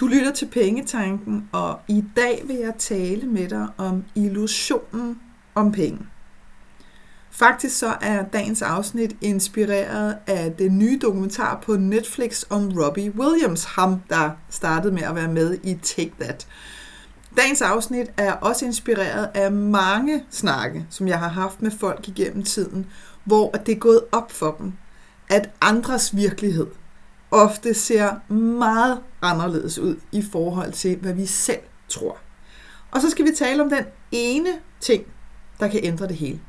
Du 0.00 0.06
lytter 0.06 0.32
til 0.32 0.46
Pengetanken, 0.46 1.48
og 1.52 1.78
i 1.88 2.04
dag 2.16 2.42
vil 2.46 2.56
jeg 2.56 2.72
tale 2.78 3.26
med 3.26 3.48
dig 3.48 3.66
om 3.76 4.04
illusionen 4.14 5.20
om 5.54 5.72
penge. 5.72 5.98
Faktisk 7.30 7.78
så 7.78 7.96
er 8.00 8.24
dagens 8.24 8.62
afsnit 8.62 9.16
inspireret 9.20 10.16
af 10.26 10.52
den 10.52 10.78
nye 10.78 10.98
dokumentar 11.02 11.60
på 11.62 11.76
Netflix 11.76 12.44
om 12.50 12.68
Robbie 12.68 13.14
Williams, 13.18 13.64
ham 13.64 14.00
der 14.10 14.30
startede 14.50 14.92
med 14.94 15.02
at 15.02 15.14
være 15.14 15.32
med 15.32 15.58
i 15.62 15.74
Take 15.82 16.12
That. 16.20 16.46
Dagens 17.36 17.62
afsnit 17.62 18.06
er 18.16 18.32
også 18.32 18.64
inspireret 18.64 19.28
af 19.34 19.52
mange 19.52 20.24
snakke, 20.30 20.86
som 20.90 21.08
jeg 21.08 21.18
har 21.18 21.28
haft 21.28 21.62
med 21.62 21.70
folk 21.70 22.08
igennem 22.08 22.42
tiden, 22.42 22.86
hvor 23.24 23.50
det 23.50 23.72
er 23.72 23.78
gået 23.78 24.00
op 24.12 24.32
for 24.32 24.56
dem, 24.58 24.72
at 25.28 25.50
andres 25.60 26.16
virkelighed 26.16 26.66
ofte 27.30 27.74
ser 27.74 28.32
meget 28.32 29.00
anderledes 29.22 29.78
ud 29.78 29.96
i 30.12 30.22
forhold 30.32 30.72
til, 30.72 30.96
hvad 30.96 31.12
vi 31.12 31.26
selv 31.26 31.60
tror. 31.88 32.18
Og 32.90 33.00
så 33.00 33.10
skal 33.10 33.24
vi 33.24 33.30
tale 33.36 33.62
om 33.62 33.70
den 33.70 33.84
ene 34.12 34.50
ting, 34.80 35.04
der 35.60 35.68
kan 35.68 35.80
ændre 35.82 36.08
det 36.08 36.16
hele. 36.16 36.40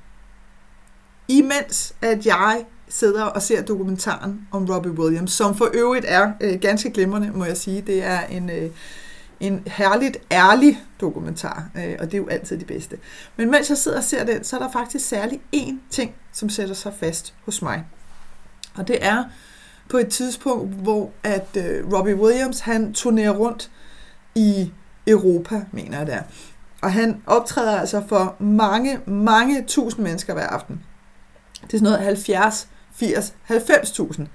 Imens 1.27 1.95
at 2.01 2.25
jeg 2.25 2.65
sidder 2.89 3.23
og 3.23 3.41
ser 3.41 3.61
dokumentaren 3.61 4.47
om 4.51 4.65
Robbie 4.65 4.91
Williams, 4.91 5.31
som 5.31 5.55
for 5.55 5.69
øvrigt 5.73 6.05
er 6.07 6.31
øh, 6.41 6.59
ganske 6.59 6.91
glimrende, 6.91 7.31
må 7.31 7.45
jeg 7.45 7.57
sige. 7.57 7.81
Det 7.81 8.03
er 8.03 8.21
en, 8.21 8.49
øh, 8.49 8.71
en 9.39 9.63
herligt 9.67 10.17
ærlig 10.31 10.83
dokumentar, 11.01 11.69
øh, 11.77 11.95
og 11.99 12.05
det 12.05 12.13
er 12.13 12.17
jo 12.17 12.27
altid 12.27 12.57
det 12.57 12.67
bedste. 12.67 12.97
Men 13.37 13.51
mens 13.51 13.69
jeg 13.69 13.77
sidder 13.77 13.97
og 13.97 14.03
ser 14.03 14.23
den, 14.23 14.43
så 14.43 14.55
er 14.55 14.59
der 14.59 14.71
faktisk 14.71 15.07
særlig 15.07 15.41
én 15.55 15.75
ting, 15.89 16.15
som 16.33 16.49
sætter 16.49 16.75
sig 16.75 16.93
fast 16.99 17.33
hos 17.45 17.61
mig. 17.61 17.85
Og 18.73 18.87
det 18.87 19.05
er, 19.05 19.23
på 19.91 19.97
et 19.97 20.07
tidspunkt, 20.07 20.73
hvor 20.73 21.11
at 21.23 21.47
øh, 21.57 21.93
Robbie 21.93 22.15
Williams, 22.15 22.59
han 22.59 22.93
turnerer 22.93 23.31
rundt 23.31 23.71
i 24.35 24.71
Europa, 25.07 25.61
mener 25.71 25.97
jeg 25.97 26.07
der. 26.07 26.21
Og 26.81 26.93
han 26.93 27.21
optræder 27.27 27.79
altså 27.79 28.03
for 28.07 28.35
mange, 28.39 28.99
mange 29.05 29.63
tusind 29.67 30.03
mennesker 30.03 30.33
hver 30.33 30.47
aften. 30.47 30.81
Det 31.61 31.73
er 31.73 31.77
sådan 31.77 31.83
noget 31.83 31.99
70, 31.99 32.67
80, 32.95 33.33
90.000 33.49 34.25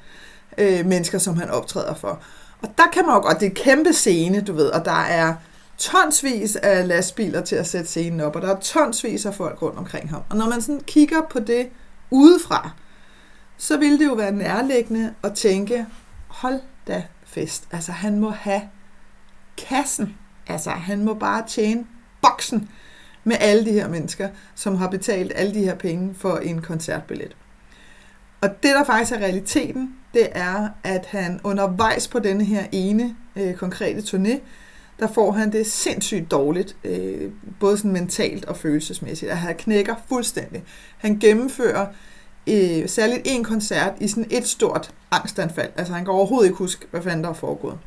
øh, 0.59 0.87
mennesker, 0.87 1.19
som 1.19 1.37
han 1.37 1.51
optræder 1.51 1.95
for. 1.95 2.21
Og 2.63 2.69
der 2.79 2.85
kan 2.93 3.07
man 3.07 3.15
jo 3.15 3.21
godt, 3.21 3.41
det 3.41 3.47
er 3.47 3.51
en 3.51 3.57
kæmpe 3.57 3.93
scene, 3.93 4.41
du 4.41 4.53
ved, 4.53 4.67
og 4.67 4.85
der 4.85 5.03
er 5.03 5.35
tonsvis 5.79 6.57
af 6.57 6.89
lastbiler 6.89 7.41
til 7.41 7.57
at 7.57 7.67
sætte 7.67 7.89
scenen 7.89 8.21
op, 8.21 8.37
og 8.37 8.43
der 8.43 8.57
er 8.57 8.61
tonsvis 8.61 9.27
af 9.27 9.35
folk 9.35 9.63
rundt 9.63 9.79
omkring 9.79 10.11
ham. 10.11 10.23
Og 10.31 10.37
når 10.37 10.49
man 10.49 10.63
sådan 10.63 10.81
kigger 10.81 11.21
på 11.31 11.41
det 11.41 11.69
udefra, 12.11 12.71
så 13.57 13.79
ville 13.79 13.99
det 13.99 14.07
jo 14.07 14.13
være 14.13 14.33
nærliggende 14.33 15.15
at 15.23 15.35
tænke, 15.35 15.87
hold 16.29 16.61
da 16.87 17.05
fest. 17.25 17.69
Altså 17.71 17.93
han 17.93 18.19
må 18.19 18.31
have 18.31 18.63
kassen. 19.69 20.17
Altså 20.47 20.71
han 20.71 21.05
må 21.05 21.15
bare 21.15 21.45
tjene 21.49 21.85
boksen 22.23 22.71
med 23.25 23.37
alle 23.41 23.65
de 23.65 23.73
her 23.73 23.89
mennesker, 23.89 24.29
som 24.55 24.77
har 24.77 24.89
betalt 24.89 25.33
alle 25.35 25.55
de 25.55 25.65
her 25.65 25.75
penge 25.75 26.15
for 26.15 26.37
en 26.37 26.63
koncertbillet. 26.63 27.37
Og 28.41 28.49
det, 28.63 28.75
der 28.75 28.85
faktisk 28.85 29.13
er 29.13 29.19
realiteten, 29.19 29.95
det 30.15 30.29
er, 30.33 30.69
at 30.85 31.07
han 31.07 31.41
undervejs 31.45 32.09
på 32.09 32.19
denne 32.19 32.45
her 32.45 32.67
ene 32.73 33.17
øh, 33.37 33.55
konkrete 33.55 34.01
turné, 34.01 34.39
der 34.99 35.09
får 35.13 35.33
han 35.33 35.53
det 35.53 35.67
sindssygt 35.67 36.31
dårligt, 36.31 36.77
øh, 36.85 37.31
både 37.61 37.77
sådan 37.77 37.93
mentalt 37.93 38.45
og 38.45 38.57
følelsesmæssigt. 38.57 39.31
At 39.31 39.39
han 39.39 39.57
knækker 39.57 39.95
fuldstændig. 40.09 40.65
Han 40.97 41.19
gennemfører 41.19 41.87
øh, 42.47 42.89
særligt 42.89 43.23
en 43.25 43.45
koncert 43.45 43.93
i 44.01 44.09
sådan 44.09 44.27
et 44.31 44.47
stort 44.47 44.91
angstanfald. 45.11 45.71
Altså 45.77 45.93
han 45.93 46.05
kan 46.05 46.15
overhovedet 46.15 46.47
ikke 46.47 46.59
huske, 46.59 46.87
hvad 46.91 47.03
fanden 47.03 47.25
der 47.25 47.31
er 47.31 47.35
foregået. 47.35 47.79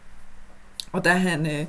Og 0.92 1.06
da 1.06 1.10
han, 1.10 1.46
øh, 1.46 1.66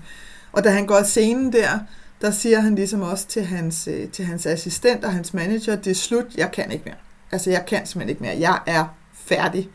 og 0.52 0.64
da 0.64 0.70
han 0.70 0.86
går 0.86 0.96
af 0.96 1.06
scenen 1.06 1.52
der, 1.52 1.78
der 2.20 2.30
siger 2.30 2.60
han 2.60 2.74
ligesom 2.74 3.02
også 3.02 3.26
til 3.26 3.44
hans, 3.44 3.88
øh, 3.88 4.08
til 4.08 4.24
hans 4.24 4.46
assistent 4.46 5.04
og 5.04 5.12
hans 5.12 5.34
manager, 5.34 5.76
det 5.76 5.90
er 5.90 5.94
slut, 5.94 6.26
jeg 6.36 6.52
kan 6.52 6.72
ikke 6.72 6.84
mere. 6.84 6.96
Altså 7.32 7.50
jeg 7.50 7.66
kan 7.66 7.86
simpelthen 7.86 8.08
ikke 8.08 8.22
mere, 8.22 8.36
jeg 8.38 8.60
er 8.66 8.84
færdig. 9.14 9.68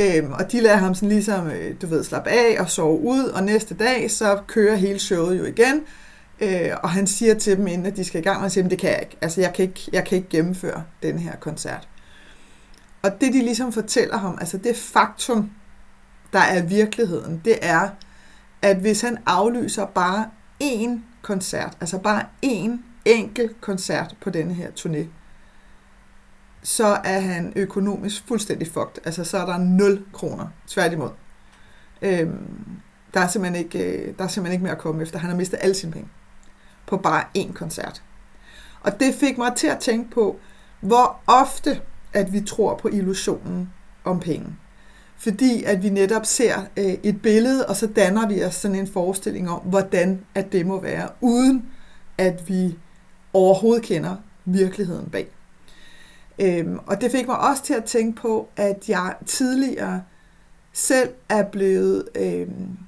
Øhm, 0.00 0.32
og 0.32 0.52
de 0.52 0.60
lader 0.60 0.76
ham 0.76 0.94
sådan 0.94 1.08
ligesom, 1.08 1.46
øh, 1.46 1.74
du 1.82 1.86
ved, 1.86 2.04
slappe 2.04 2.30
af 2.30 2.56
og 2.60 2.70
sove 2.70 3.00
ud, 3.00 3.24
og 3.24 3.42
næste 3.42 3.74
dag, 3.74 4.10
så 4.10 4.38
kører 4.46 4.76
hele 4.76 4.98
showet 4.98 5.38
jo 5.38 5.44
igen, 5.44 5.82
øh, 6.40 6.70
og 6.82 6.90
han 6.90 7.06
siger 7.06 7.34
til 7.34 7.56
dem, 7.56 7.66
inden 7.66 7.86
at 7.86 7.96
de 7.96 8.04
skal 8.04 8.20
i 8.20 8.24
gang, 8.24 8.36
og 8.36 8.42
han 8.42 8.50
siger, 8.50 8.68
det 8.68 8.78
kan 8.78 8.90
jeg 8.90 9.00
ikke, 9.00 9.16
altså 9.20 9.40
jeg 9.40 9.52
kan 9.52 9.62
ikke, 9.62 9.88
jeg 9.92 10.04
kan 10.04 10.18
ikke 10.18 10.28
gennemføre 10.28 10.84
den 11.02 11.18
her 11.18 11.36
koncert. 11.36 11.88
Og 13.02 13.20
det, 13.20 13.32
de 13.32 13.38
ligesom 13.38 13.72
fortæller 13.72 14.16
ham, 14.16 14.38
altså 14.40 14.58
det 14.58 14.76
faktum, 14.76 15.50
der 16.32 16.38
er 16.38 16.62
virkeligheden, 16.62 17.42
det 17.44 17.58
er, 17.62 17.88
at 18.62 18.76
hvis 18.76 19.00
han 19.00 19.18
aflyser 19.26 19.86
bare 19.86 20.30
én 20.62 20.90
koncert, 21.22 21.76
altså 21.80 21.98
bare 21.98 22.24
én 22.46 22.70
enkelt 23.04 23.60
koncert 23.60 24.16
på 24.20 24.30
denne 24.30 24.54
her 24.54 24.70
turné, 24.70 25.06
så 26.62 27.00
er 27.04 27.20
han 27.20 27.52
økonomisk 27.56 28.24
fuldstændig 28.28 28.68
fucked. 28.68 29.06
Altså, 29.06 29.24
så 29.24 29.38
er 29.38 29.46
der 29.46 29.58
0 29.58 30.04
kroner. 30.12 30.46
Tværtimod. 30.66 31.10
Øhm, 32.02 32.80
der, 33.14 33.20
er 33.20 33.28
simpelthen 33.28 33.64
ikke, 33.64 33.78
øh, 33.78 34.14
der 34.18 34.24
er 34.24 34.28
simpelthen 34.28 34.52
ikke 34.52 34.62
mere 34.62 34.72
at 34.72 34.78
komme 34.78 35.02
efter. 35.02 35.18
Han 35.18 35.30
har 35.30 35.36
mistet 35.36 35.58
alle 35.62 35.74
sine 35.74 35.92
penge 35.92 36.08
på 36.86 36.96
bare 36.96 37.24
én 37.38 37.52
koncert. 37.52 38.02
Og 38.80 39.00
det 39.00 39.14
fik 39.14 39.38
mig 39.38 39.52
til 39.56 39.66
at 39.66 39.78
tænke 39.78 40.10
på, 40.10 40.40
hvor 40.80 41.20
ofte 41.26 41.80
at 42.12 42.32
vi 42.32 42.40
tror 42.40 42.76
på 42.76 42.88
illusionen 42.88 43.70
om 44.04 44.20
penge. 44.20 44.46
Fordi 45.18 45.64
at 45.64 45.82
vi 45.82 45.88
netop 45.88 46.26
ser 46.26 46.54
øh, 46.76 46.84
et 46.84 47.22
billede, 47.22 47.66
og 47.66 47.76
så 47.76 47.86
danner 47.86 48.28
vi 48.28 48.44
os 48.44 48.54
sådan 48.54 48.76
en 48.76 48.86
forestilling 48.86 49.50
om, 49.50 49.60
hvordan 49.60 50.24
at 50.34 50.52
det 50.52 50.66
må 50.66 50.80
være, 50.80 51.08
uden 51.20 51.66
at 52.18 52.48
vi 52.48 52.78
overhovedet 53.32 53.84
kender 53.84 54.16
virkeligheden 54.44 55.10
bag. 55.10 55.28
Øhm, 56.38 56.78
og 56.86 57.00
det 57.00 57.10
fik 57.10 57.26
mig 57.26 57.38
også 57.38 57.62
til 57.62 57.74
at 57.74 57.84
tænke 57.84 58.20
på, 58.20 58.48
at 58.56 58.88
jeg 58.88 59.14
tidligere 59.26 60.02
selv 60.72 61.08
er 61.28 61.42
blevet 61.42 62.08
øhm, 62.14 62.78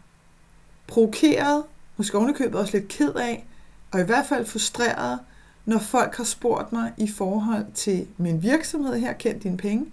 provokeret, 0.87 1.63
måske 1.97 2.19
ovenikøbet 2.19 2.61
også 2.61 2.77
lidt 2.79 2.89
ked 2.89 3.15
af, 3.15 3.47
og 3.93 4.01
i 4.01 4.05
hvert 4.05 4.27
fald 4.27 4.47
frustreret 4.47 5.19
når 5.65 5.79
folk 5.79 6.17
har 6.17 6.25
spurgt 6.25 6.73
mig 6.73 6.93
i 6.97 7.09
forhold 7.09 7.65
til 7.75 8.07
min 8.17 8.43
virksomhed 8.43 8.99
her, 8.99 9.13
kend 9.13 9.41
dine 9.41 9.57
penge, 9.57 9.87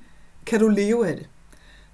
kan 0.45 0.59
du 0.59 0.67
leve 0.67 1.07
af 1.07 1.15
det? 1.15 1.29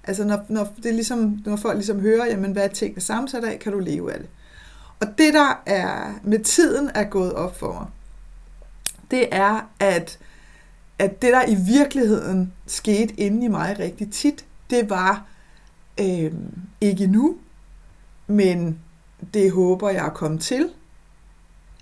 Altså 0.04 0.24
når, 0.24 0.44
når, 0.48 0.72
det 0.76 0.86
er 0.86 0.92
ligesom, 0.92 1.42
når 1.46 1.56
folk 1.56 1.76
ligesom 1.76 2.00
hører, 2.00 2.26
jamen 2.26 2.52
hvad 2.52 2.64
er 2.64 2.68
tingene 2.68 3.00
sammensat 3.00 3.44
af, 3.44 3.58
kan 3.58 3.72
du 3.72 3.78
leve 3.78 4.12
af 4.12 4.18
det? 4.18 4.28
Og 5.00 5.06
det 5.18 5.34
der 5.34 5.62
er 5.66 6.14
med 6.22 6.38
tiden 6.38 6.90
er 6.94 7.04
gået 7.04 7.32
op 7.32 7.58
for 7.58 7.72
mig, 7.72 7.86
det 9.10 9.28
er, 9.32 9.70
at, 9.80 10.18
at 10.98 11.22
det 11.22 11.32
der 11.32 11.46
i 11.46 11.54
virkeligheden 11.54 12.52
skete 12.66 13.14
inde 13.20 13.44
i 13.44 13.48
mig 13.48 13.76
rigtig 13.78 14.10
tit, 14.12 14.44
det 14.70 14.90
var 14.90 15.26
øh, 16.00 16.32
ikke 16.80 17.06
nu, 17.06 17.36
men 18.26 18.78
det 19.34 19.52
håber 19.52 19.90
jeg 19.90 20.04
at 20.04 20.14
komme 20.14 20.38
til, 20.38 20.70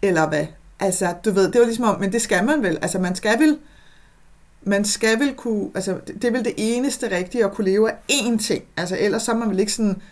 eller 0.02 0.28
hvad 0.28 0.46
Altså, 0.82 1.14
du 1.24 1.30
ved, 1.30 1.52
det 1.52 1.60
var 1.60 1.66
ligesom 1.66 1.84
om, 1.84 2.00
men 2.00 2.12
det 2.12 2.22
skal 2.22 2.44
man 2.44 2.62
vel. 2.62 2.78
Altså, 2.82 2.98
man 2.98 3.14
skal 3.14 3.38
vel, 3.38 3.58
man 4.62 4.84
skal 4.84 5.20
vel 5.20 5.34
kunne, 5.34 5.70
altså, 5.74 6.00
det 6.06 6.24
er 6.24 6.30
vel 6.30 6.44
det 6.44 6.54
eneste 6.56 7.16
rigtige 7.16 7.44
at 7.44 7.52
kunne 7.52 7.64
leve 7.64 7.90
af 7.90 7.96
én 8.12 8.38
ting. 8.38 8.64
Altså, 8.76 8.96
ellers 9.00 9.22
så 9.22 9.32
er 9.32 9.36
man 9.36 9.50
vel 9.50 9.58
ikke 9.60 9.72
sådan 9.72 10.02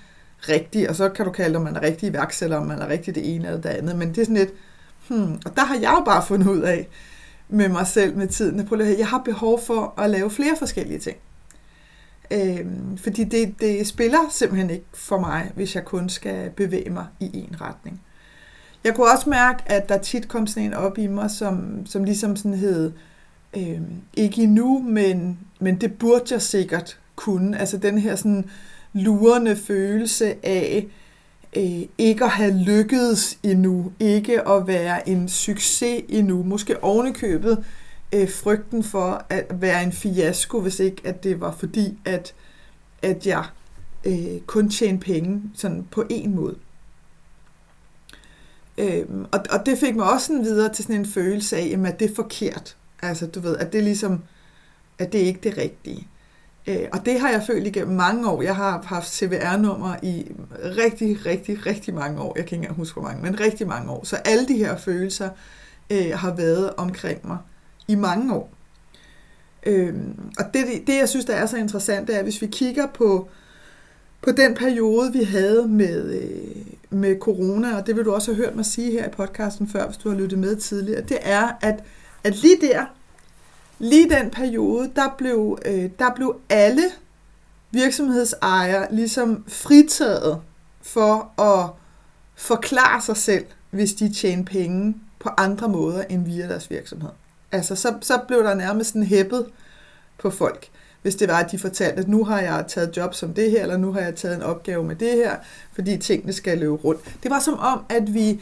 rigtig, 0.49 0.91
og 0.91 0.97
så 0.97 1.09
kan 1.09 1.25
du 1.25 1.33
kalde 1.33 1.57
om 1.57 1.63
man 1.63 1.77
er 1.77 1.83
rigtig 1.83 2.09
iværksætter, 2.09 2.57
om 2.57 2.67
man 2.67 2.79
er 2.79 2.89
rigtig 2.89 3.15
det 3.15 3.35
ene 3.35 3.47
eller 3.47 3.61
det 3.61 3.69
andet. 3.69 3.97
Men 3.97 4.09
det 4.09 4.19
er 4.19 4.25
sådan 4.25 4.37
lidt, 4.37 4.53
hmm, 5.09 5.41
og 5.47 5.57
der 5.57 5.65
har 5.65 5.75
jeg 5.75 5.95
jo 5.99 6.05
bare 6.05 6.27
fundet 6.27 6.49
ud 6.49 6.61
af 6.61 6.89
med 7.49 7.69
mig 7.69 7.87
selv 7.87 8.17
med 8.17 8.29
tiden, 8.29 8.61
at 8.61 8.99
jeg 8.99 9.07
har 9.07 9.23
behov 9.25 9.61
for 9.61 10.01
at 10.01 10.11
lave 10.11 10.31
flere 10.31 10.57
forskellige 10.59 10.99
ting. 10.99 11.17
Øhm, 12.31 12.99
fordi 12.99 13.25
det, 13.25 13.55
det 13.61 13.87
spiller 13.87 14.19
simpelthen 14.31 14.71
ikke 14.71 14.87
for 14.95 15.19
mig, 15.19 15.53
hvis 15.55 15.75
jeg 15.75 15.85
kun 15.85 16.09
skal 16.09 16.51
bevæge 16.51 16.91
mig 16.91 17.07
i 17.21 17.31
en 17.39 17.61
retning. 17.61 18.01
Jeg 18.85 18.95
kunne 18.95 19.11
også 19.11 19.31
mærke, 19.31 19.63
at 19.67 19.89
der 19.89 19.99
tit 19.99 20.29
kom 20.29 20.47
sådan 20.47 20.63
en 20.63 20.75
op 20.75 20.99
i 20.99 21.07
mig, 21.07 21.31
som, 21.31 21.87
som 21.87 22.05
ligesom 22.05 22.37
sådan 22.37 22.55
hed, 22.55 22.93
øh, 23.57 23.81
ikke 24.15 24.43
endnu, 24.43 24.83
men, 24.83 25.39
men 25.61 25.81
det 25.81 25.99
burde 25.99 26.25
jeg 26.31 26.43
sikkert 26.43 26.99
kunne. 27.17 27.59
Altså 27.59 27.77
den 27.77 27.99
her 27.99 28.17
sådan 28.17 28.45
lurende 28.93 29.57
følelse 29.57 30.47
af 30.47 30.87
øh, 31.57 31.83
ikke 31.99 32.25
at 32.25 32.31
have 32.31 32.59
lykkedes 32.59 33.39
endnu, 33.43 33.93
ikke 34.01 34.49
at 34.49 34.67
være 34.67 35.09
en 35.09 35.29
succes 35.29 36.05
endnu, 36.09 36.43
måske 36.43 36.85
ovenikøbet 36.85 37.65
øh, 38.15 38.31
frygten 38.31 38.85
for 38.85 39.25
at 39.29 39.47
være 39.51 39.83
en 39.83 39.93
fiasko, 39.93 40.61
hvis 40.61 40.81
ikke 40.81 41.03
at 41.05 41.25
det 41.25 41.41
var 41.41 41.57
fordi, 41.59 41.99
at, 42.05 42.35
at 43.03 43.27
jeg 43.27 43.45
øh, 44.05 44.41
kun 44.47 44.71
tjente 44.71 45.05
penge 45.05 45.43
sådan 45.55 45.87
på 45.91 46.05
en 46.11 46.35
måde. 46.35 46.57
Øhm, 48.81 49.25
og, 49.33 49.41
og 49.51 49.67
det 49.67 49.79
fik 49.79 49.97
mig 49.97 50.13
også 50.13 50.27
sådan 50.27 50.45
videre 50.45 50.75
til 50.75 50.85
sådan 50.85 51.01
en 51.01 51.07
følelse 51.07 51.57
af, 51.57 51.69
jamen, 51.71 51.87
at 51.87 52.01
det 52.01 52.11
er 52.11 52.15
forkert. 52.15 52.77
Altså, 53.03 53.27
du 53.27 53.41
ved, 53.41 53.57
at 53.57 53.73
det 53.73 53.79
er 53.79 53.83
ligesom, 53.83 54.23
at 54.99 55.13
det 55.13 55.23
er 55.23 55.27
ikke 55.27 55.41
det 55.43 55.59
rigtige. 55.59 56.09
Øh, 56.67 56.87
og 56.93 57.07
det 57.07 57.21
har 57.21 57.31
jeg 57.31 57.43
følt 57.47 57.67
igennem 57.67 57.97
mange 57.97 58.31
år. 58.31 58.43
Jeg 58.43 58.57
har 58.57 58.83
haft 58.83 59.09
CVR-nummer 59.09 59.97
i 60.03 60.33
rigtig, 60.63 61.27
rigtig, 61.27 61.67
rigtig 61.67 61.95
mange 61.95 62.21
år. 62.21 62.33
Jeg 62.37 62.47
kan 62.47 62.57
ikke 62.57 62.63
engang 62.63 62.77
huske, 62.77 63.01
hvor 63.01 63.09
mange, 63.09 63.23
men 63.23 63.41
rigtig 63.41 63.67
mange 63.67 63.91
år. 63.91 64.05
Så 64.05 64.17
alle 64.17 64.49
de 64.49 64.57
her 64.57 64.77
følelser 64.77 65.31
øh, 65.91 66.11
har 66.15 66.35
været 66.35 66.73
omkring 66.77 67.29
mig 67.29 67.39
i 67.89 67.95
mange 67.95 68.35
år. 68.35 68.51
Øh, 69.67 69.95
og 70.39 70.45
det, 70.55 70.65
det, 70.87 70.99
jeg 70.99 71.09
synes, 71.09 71.25
der 71.25 71.35
er 71.35 71.47
så 71.47 71.57
interessant, 71.57 72.07
det 72.07 72.15
er, 72.15 72.19
at 72.19 72.25
hvis 72.25 72.43
vi 72.43 72.47
kigger 72.47 72.87
på, 72.87 73.29
på 74.23 74.33
den 74.33 74.55
periode, 74.55 75.13
vi 75.13 75.23
havde 75.23 75.69
med, 75.69 76.15
øh, 76.23 76.67
med 76.91 77.19
corona, 77.21 77.77
og 77.77 77.87
det 77.87 77.97
vil 77.97 78.05
du 78.05 78.13
også 78.13 78.35
have 78.35 78.45
hørt 78.45 78.57
mig 78.57 78.67
sige 78.67 78.91
her 78.91 79.07
i 79.07 79.11
podcasten 79.11 79.69
før, 79.69 79.87
hvis 79.87 79.97
du 79.97 80.11
har 80.11 80.17
lyttet 80.17 80.39
med 80.39 80.57
tidligere, 80.57 81.03
det 81.03 81.19
er, 81.23 81.49
at, 81.61 81.85
at 82.25 82.37
lige 82.37 82.61
der, 82.61 82.85
lige 83.79 84.11
den 84.11 84.31
periode, 84.31 84.91
der 84.97 85.15
blev, 85.19 85.59
øh, 85.67 85.91
der 85.99 86.15
blev 86.15 86.41
alle 86.49 86.83
virksomhedsejere 87.71 88.95
ligesom 88.95 89.45
fritaget 89.49 90.41
for 90.83 91.41
at 91.41 91.71
forklare 92.37 93.03
sig 93.03 93.17
selv, 93.17 93.45
hvis 93.71 93.93
de 93.93 94.13
tjener 94.13 94.45
penge 94.45 94.97
på 95.19 95.31
andre 95.39 95.69
måder 95.69 96.05
end 96.11 96.25
via 96.25 96.49
deres 96.49 96.71
virksomhed. 96.71 97.11
Altså, 97.53 97.77
så, 97.77 97.95
så 98.01 98.21
blev 98.29 98.45
der 98.45 98.55
nærmest 98.55 98.95
en 98.95 99.03
hæppet 99.03 99.47
på 100.19 100.31
folk, 100.31 100.69
hvis 101.03 101.15
det 101.15 101.29
var, 101.29 101.39
at 101.39 101.53
de 101.53 101.59
fortalte, 101.59 102.01
at 102.01 102.09
nu 102.09 102.25
har 102.25 102.41
jeg 102.41 102.65
taget 102.69 102.97
job 102.97 103.15
som 103.15 103.35
det 103.35 103.51
her, 103.51 103.63
eller 103.63 103.77
nu 103.77 103.93
har 103.93 104.01
jeg 104.01 104.15
taget 104.15 104.37
en 104.37 104.43
opgave 104.43 104.85
med 104.85 104.97
det 104.97 105.13
her, 105.13 105.37
fordi 105.73 105.99
tingene 105.99 106.33
skal 106.33 106.59
løbe 106.59 106.73
rundt. 106.73 107.01
Det 107.23 107.31
var 107.31 107.41
som 107.41 107.59
om, 107.59 107.85
at 107.89 108.15
vi 108.15 108.41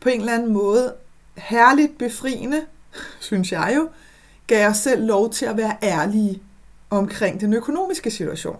på 0.00 0.08
en 0.08 0.20
eller 0.20 0.34
anden 0.34 0.52
måde 0.52 0.94
herligt 1.36 1.98
befriende, 1.98 2.60
synes 3.20 3.52
jeg 3.52 3.72
jo, 3.76 3.88
gav 4.46 4.68
os 4.68 4.76
selv 4.76 5.06
lov 5.06 5.30
til 5.30 5.46
at 5.46 5.56
være 5.56 5.76
ærlige 5.82 6.42
omkring 6.90 7.40
den 7.40 7.54
økonomiske 7.54 8.10
situation. 8.10 8.56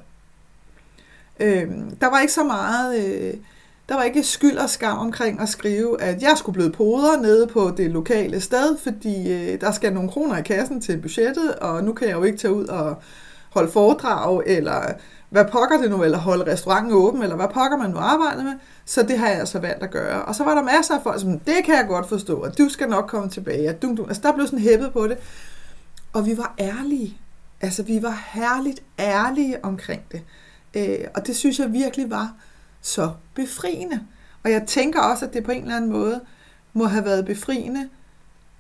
Øh, 1.41 1.71
der 2.01 2.11
var 2.11 2.21
ikke 2.21 2.33
så 2.33 2.45
meget... 2.45 3.07
Øh, 3.07 3.35
der 3.89 3.95
var 3.95 4.03
ikke 4.03 4.23
skyld 4.23 4.57
og 4.57 4.71
skam 4.71 4.99
omkring 4.99 5.41
at 5.41 5.49
skrive, 5.49 6.03
at 6.03 6.23
jeg 6.23 6.35
skulle 6.37 6.55
blive 6.55 6.73
poder 6.73 7.21
nede 7.21 7.47
på 7.47 7.73
det 7.77 7.91
lokale 7.91 8.41
sted, 8.41 8.79
fordi 8.79 9.33
øh, 9.33 9.61
der 9.61 9.73
skal 9.73 9.93
nogle 9.93 10.11
kroner 10.11 10.39
i 10.39 10.43
kassen 10.43 10.81
til 10.81 10.99
budgettet, 10.99 11.55
og 11.55 11.85
nu 11.85 11.93
kan 11.93 12.09
jeg 12.09 12.15
jo 12.15 12.23
ikke 12.23 12.39
tage 12.39 12.55
ud 12.55 12.67
og 12.67 12.97
holde 13.55 13.73
foredrag, 13.73 14.43
eller 14.47 14.83
hvad 15.31 15.45
pokker 15.45 15.81
det 15.81 15.91
nu, 15.91 16.03
eller 16.03 16.19
holde 16.19 16.53
restauranten 16.53 16.93
åben, 16.93 17.23
eller 17.23 17.37
hvad 17.37 17.49
pokker 17.49 17.77
man 17.77 17.91
nu 17.91 17.97
arbejder 17.97 18.43
med. 18.43 18.53
Så 18.85 19.03
det 19.03 19.19
har 19.19 19.29
jeg 19.29 19.39
altså 19.39 19.59
valgt 19.59 19.83
at 19.83 19.91
gøre. 19.91 20.25
Og 20.25 20.35
så 20.35 20.45
var 20.45 20.55
der 20.55 20.63
masser 20.63 20.95
af 20.95 21.03
folk, 21.03 21.21
som, 21.21 21.39
det 21.39 21.55
kan 21.65 21.75
jeg 21.75 21.87
godt 21.89 22.09
forstå, 22.09 22.41
at 22.41 22.59
du 22.59 22.69
skal 22.69 22.89
nok 22.89 23.07
komme 23.07 23.29
tilbage. 23.29 23.71
Og 23.71 23.83
dum, 23.83 23.97
dum. 23.97 24.09
Altså 24.09 24.23
der 24.23 24.33
blev 24.33 24.47
sådan 24.47 24.59
hæppet 24.59 24.93
på 24.93 25.07
det. 25.07 25.19
Og 26.13 26.27
vi 26.27 26.37
var 26.37 26.55
ærlige. 26.59 27.17
Altså 27.61 27.83
vi 27.83 28.03
var 28.03 28.23
herligt 28.33 28.83
ærlige 28.99 29.65
omkring 29.65 30.03
det. 30.13 30.23
Øh, 30.75 30.99
og 31.15 31.27
det 31.27 31.37
synes 31.37 31.59
jeg 31.59 31.73
virkelig 31.73 32.11
var 32.11 32.33
så 32.83 33.11
befriende. 33.35 34.01
Og 34.45 34.51
jeg 34.51 34.63
tænker 34.67 35.01
også, 35.01 35.25
at 35.25 35.33
det 35.33 35.45
på 35.45 35.51
en 35.51 35.63
eller 35.63 35.77
anden 35.77 35.93
måde 35.93 36.21
må 36.73 36.85
have 36.85 37.05
været 37.05 37.27
befriende 37.27 37.89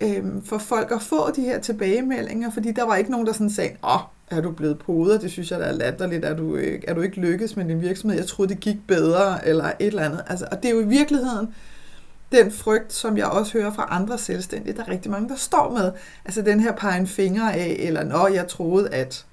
øh, 0.00 0.24
for 0.44 0.58
folk 0.58 0.90
at 0.90 1.02
få 1.02 1.30
de 1.30 1.40
her 1.40 1.60
tilbagemeldinger, 1.60 2.50
fordi 2.50 2.72
der 2.72 2.84
var 2.84 2.96
ikke 2.96 3.10
nogen, 3.10 3.26
der 3.26 3.32
sådan 3.32 3.50
sagde, 3.50 3.76
åh, 3.84 4.00
er 4.36 4.40
du 4.40 4.50
blevet 4.50 4.78
podet? 4.78 5.22
Det 5.22 5.30
synes 5.30 5.50
jeg, 5.50 5.60
der 5.60 5.66
er 5.66 5.72
latterligt. 5.72 6.24
Er 6.24 6.36
du, 6.36 6.56
øh, 6.56 6.82
er 6.88 6.94
du 6.94 7.00
ikke 7.00 7.20
lykkes 7.20 7.56
med 7.56 7.64
din 7.64 7.80
virksomhed? 7.80 8.18
Jeg 8.18 8.26
troede, 8.26 8.48
det 8.48 8.60
gik 8.60 8.86
bedre, 8.88 9.48
eller 9.48 9.64
et 9.64 9.74
eller 9.78 10.02
andet. 10.02 10.24
Altså, 10.26 10.46
og 10.52 10.62
det 10.62 10.70
er 10.70 10.74
jo 10.74 10.80
i 10.80 10.88
virkeligheden 10.88 11.54
den 12.32 12.52
frygt, 12.52 12.92
som 12.92 13.18
jeg 13.18 13.26
også 13.26 13.52
hører 13.52 13.72
fra 13.72 13.88
andre 13.90 14.18
selvstændige, 14.18 14.76
der 14.76 14.84
er 14.84 14.88
rigtig 14.88 15.10
mange, 15.10 15.28
der 15.28 15.36
står 15.36 15.70
med. 15.78 15.92
Altså 16.24 16.42
den 16.42 16.60
her 16.60 16.72
pege 16.72 17.00
en 17.00 17.06
finger 17.06 17.50
af, 17.50 17.76
eller 17.78 18.04
når 18.04 18.28
jeg 18.28 18.48
troede 18.48 18.88
at. 18.88 19.26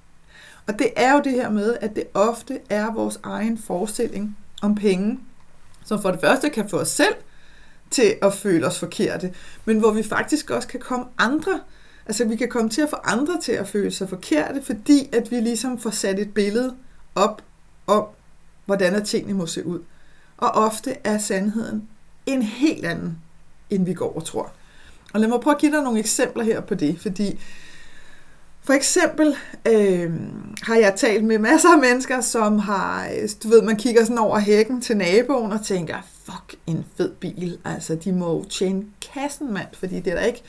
Og 0.66 0.78
det 0.78 0.88
er 0.96 1.12
jo 1.12 1.20
det 1.24 1.32
her 1.32 1.50
med, 1.50 1.76
at 1.80 1.96
det 1.96 2.04
ofte 2.14 2.58
er 2.70 2.92
vores 2.92 3.20
egen 3.22 3.58
forestilling 3.58 4.36
om 4.62 4.74
penge, 4.74 5.18
som 5.84 6.02
for 6.02 6.10
det 6.10 6.20
første 6.20 6.50
kan 6.50 6.68
få 6.68 6.78
os 6.78 6.88
selv 6.88 7.14
til 7.90 8.14
at 8.22 8.34
føle 8.34 8.66
os 8.66 8.78
forkerte, 8.78 9.34
men 9.64 9.78
hvor 9.78 9.90
vi 9.90 10.02
faktisk 10.02 10.50
også 10.50 10.68
kan 10.68 10.80
komme 10.80 11.06
andre, 11.18 11.60
altså 12.06 12.24
vi 12.24 12.36
kan 12.36 12.48
komme 12.48 12.70
til 12.70 12.82
at 12.82 12.90
få 12.90 12.96
andre 13.04 13.40
til 13.42 13.52
at 13.52 13.68
føle 13.68 13.90
sig 13.90 14.08
forkerte, 14.08 14.62
fordi 14.62 15.08
at 15.12 15.30
vi 15.30 15.36
ligesom 15.36 15.78
får 15.78 15.90
sat 15.90 16.18
et 16.18 16.34
billede 16.34 16.76
op 17.14 17.42
om, 17.86 18.04
hvordan 18.66 18.94
er 18.94 19.04
tingene 19.04 19.34
må 19.34 19.46
se 19.46 19.66
ud. 19.66 19.80
Og 20.36 20.50
ofte 20.50 20.96
er 21.04 21.18
sandheden 21.18 21.88
en 22.26 22.42
helt 22.42 22.86
anden, 22.86 23.18
end 23.70 23.84
vi 23.84 23.94
går 23.94 24.16
og 24.16 24.24
tror. 24.24 24.52
Og 25.12 25.20
lad 25.20 25.28
mig 25.28 25.40
prøve 25.40 25.54
at 25.54 25.60
give 25.60 25.72
dig 25.72 25.82
nogle 25.82 25.98
eksempler 25.98 26.44
her 26.44 26.60
på 26.60 26.74
det, 26.74 27.00
fordi 27.00 27.40
for 28.62 28.72
eksempel 28.72 29.36
øh, 29.68 30.12
har 30.62 30.76
jeg 30.76 30.94
talt 30.96 31.24
med 31.24 31.38
masser 31.38 31.68
af 31.68 31.78
mennesker, 31.78 32.20
som 32.20 32.58
har, 32.58 33.08
du 33.42 33.48
ved, 33.48 33.62
man 33.62 33.76
kigger 33.76 34.02
sådan 34.02 34.18
over 34.18 34.38
hækken 34.38 34.80
til 34.80 34.96
naboen 34.96 35.52
og 35.52 35.64
tænker, 35.64 35.96
fuck, 36.24 36.54
en 36.66 36.84
fed 36.96 37.10
bil. 37.10 37.58
Altså, 37.64 37.94
de 37.94 38.12
må 38.12 38.44
tjene 38.50 38.84
kassen, 39.14 39.52
mand, 39.52 39.68
fordi 39.72 40.00
det 40.00 40.12
er 40.12 40.16
da 40.16 40.22
ikke, 40.22 40.42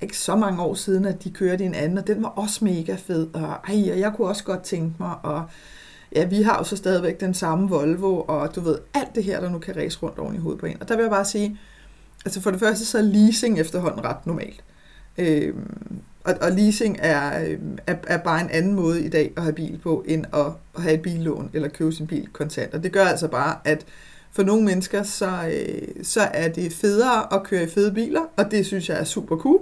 ikke 0.00 0.18
så 0.18 0.36
mange 0.36 0.62
år 0.62 0.74
siden, 0.74 1.04
at 1.04 1.24
de 1.24 1.30
kørte 1.30 1.64
en 1.64 1.74
anden, 1.74 1.98
og 1.98 2.06
den 2.06 2.22
var 2.22 2.28
også 2.28 2.64
mega 2.64 2.96
fed, 2.98 3.28
og 3.34 3.42
ej, 3.42 3.90
og 3.92 4.00
jeg 4.00 4.12
kunne 4.16 4.28
også 4.28 4.44
godt 4.44 4.62
tænke 4.62 4.94
mig, 4.98 5.14
og 5.22 5.44
ja, 6.14 6.24
vi 6.24 6.42
har 6.42 6.58
jo 6.58 6.64
så 6.64 6.76
stadigvæk 6.76 7.20
den 7.20 7.34
samme 7.34 7.68
Volvo, 7.68 8.20
og 8.20 8.54
du 8.54 8.60
ved, 8.60 8.78
alt 8.94 9.14
det 9.14 9.24
her, 9.24 9.40
der 9.40 9.50
nu 9.50 9.58
kan 9.58 9.76
ræse 9.76 9.98
rundt 10.02 10.18
oven 10.18 10.34
i 10.34 10.38
hovedet 10.38 10.60
på 10.60 10.66
en. 10.66 10.76
Og 10.80 10.88
der 10.88 10.96
vil 10.96 11.02
jeg 11.02 11.10
bare 11.10 11.24
sige, 11.24 11.58
altså 12.24 12.40
for 12.40 12.50
det 12.50 12.60
første, 12.60 12.86
så 12.86 12.98
er 12.98 13.02
leasing 13.02 13.60
efterhånden 13.60 14.04
ret 14.04 14.26
normalt. 14.26 14.64
Øhm, 15.18 16.00
og, 16.24 16.34
og 16.40 16.52
leasing 16.52 16.96
er, 17.00 17.44
øhm, 17.44 17.78
er, 17.86 17.94
er 18.06 18.18
bare 18.18 18.40
en 18.40 18.50
anden 18.50 18.74
måde 18.74 19.04
i 19.04 19.08
dag 19.08 19.32
at 19.36 19.42
have 19.42 19.52
bil 19.52 19.78
på, 19.82 20.04
end 20.08 20.24
at, 20.32 20.46
at 20.76 20.82
have 20.82 20.94
et 20.94 21.02
billån 21.02 21.50
eller 21.52 21.68
købe 21.68 21.92
sin 21.92 22.06
bil 22.06 22.28
kontant. 22.32 22.74
Og 22.74 22.82
det 22.82 22.92
gør 22.92 23.04
altså 23.04 23.28
bare, 23.28 23.56
at 23.64 23.86
for 24.32 24.42
nogle 24.42 24.64
mennesker, 24.64 25.02
så, 25.02 25.30
øh, 25.52 26.04
så 26.04 26.20
er 26.20 26.48
det 26.48 26.72
federe 26.72 27.34
at 27.34 27.42
køre 27.42 27.62
i 27.62 27.66
fede 27.68 27.92
biler, 27.92 28.22
og 28.36 28.50
det 28.50 28.66
synes 28.66 28.88
jeg 28.88 29.00
er 29.00 29.04
super 29.04 29.36
cool. 29.36 29.60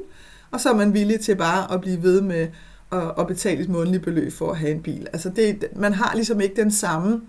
Og 0.51 0.61
så 0.61 0.71
er 0.71 0.75
man 0.75 0.95
villig 0.95 1.21
til 1.21 1.37
bare 1.37 1.75
at 1.75 1.81
blive 1.81 2.03
ved 2.03 2.21
med 2.21 2.49
at, 2.93 3.13
at 3.19 3.27
betale 3.27 3.63
et 3.63 3.69
månedligt 3.69 4.05
beløb 4.05 4.33
for 4.33 4.51
at 4.51 4.59
have 4.59 4.73
en 4.73 4.83
bil. 4.83 5.07
Altså 5.13 5.31
det, 5.37 5.65
man 5.77 5.93
har 5.93 6.15
ligesom 6.15 6.41
ikke 6.41 6.57
den 6.57 6.71
samme 6.71 7.21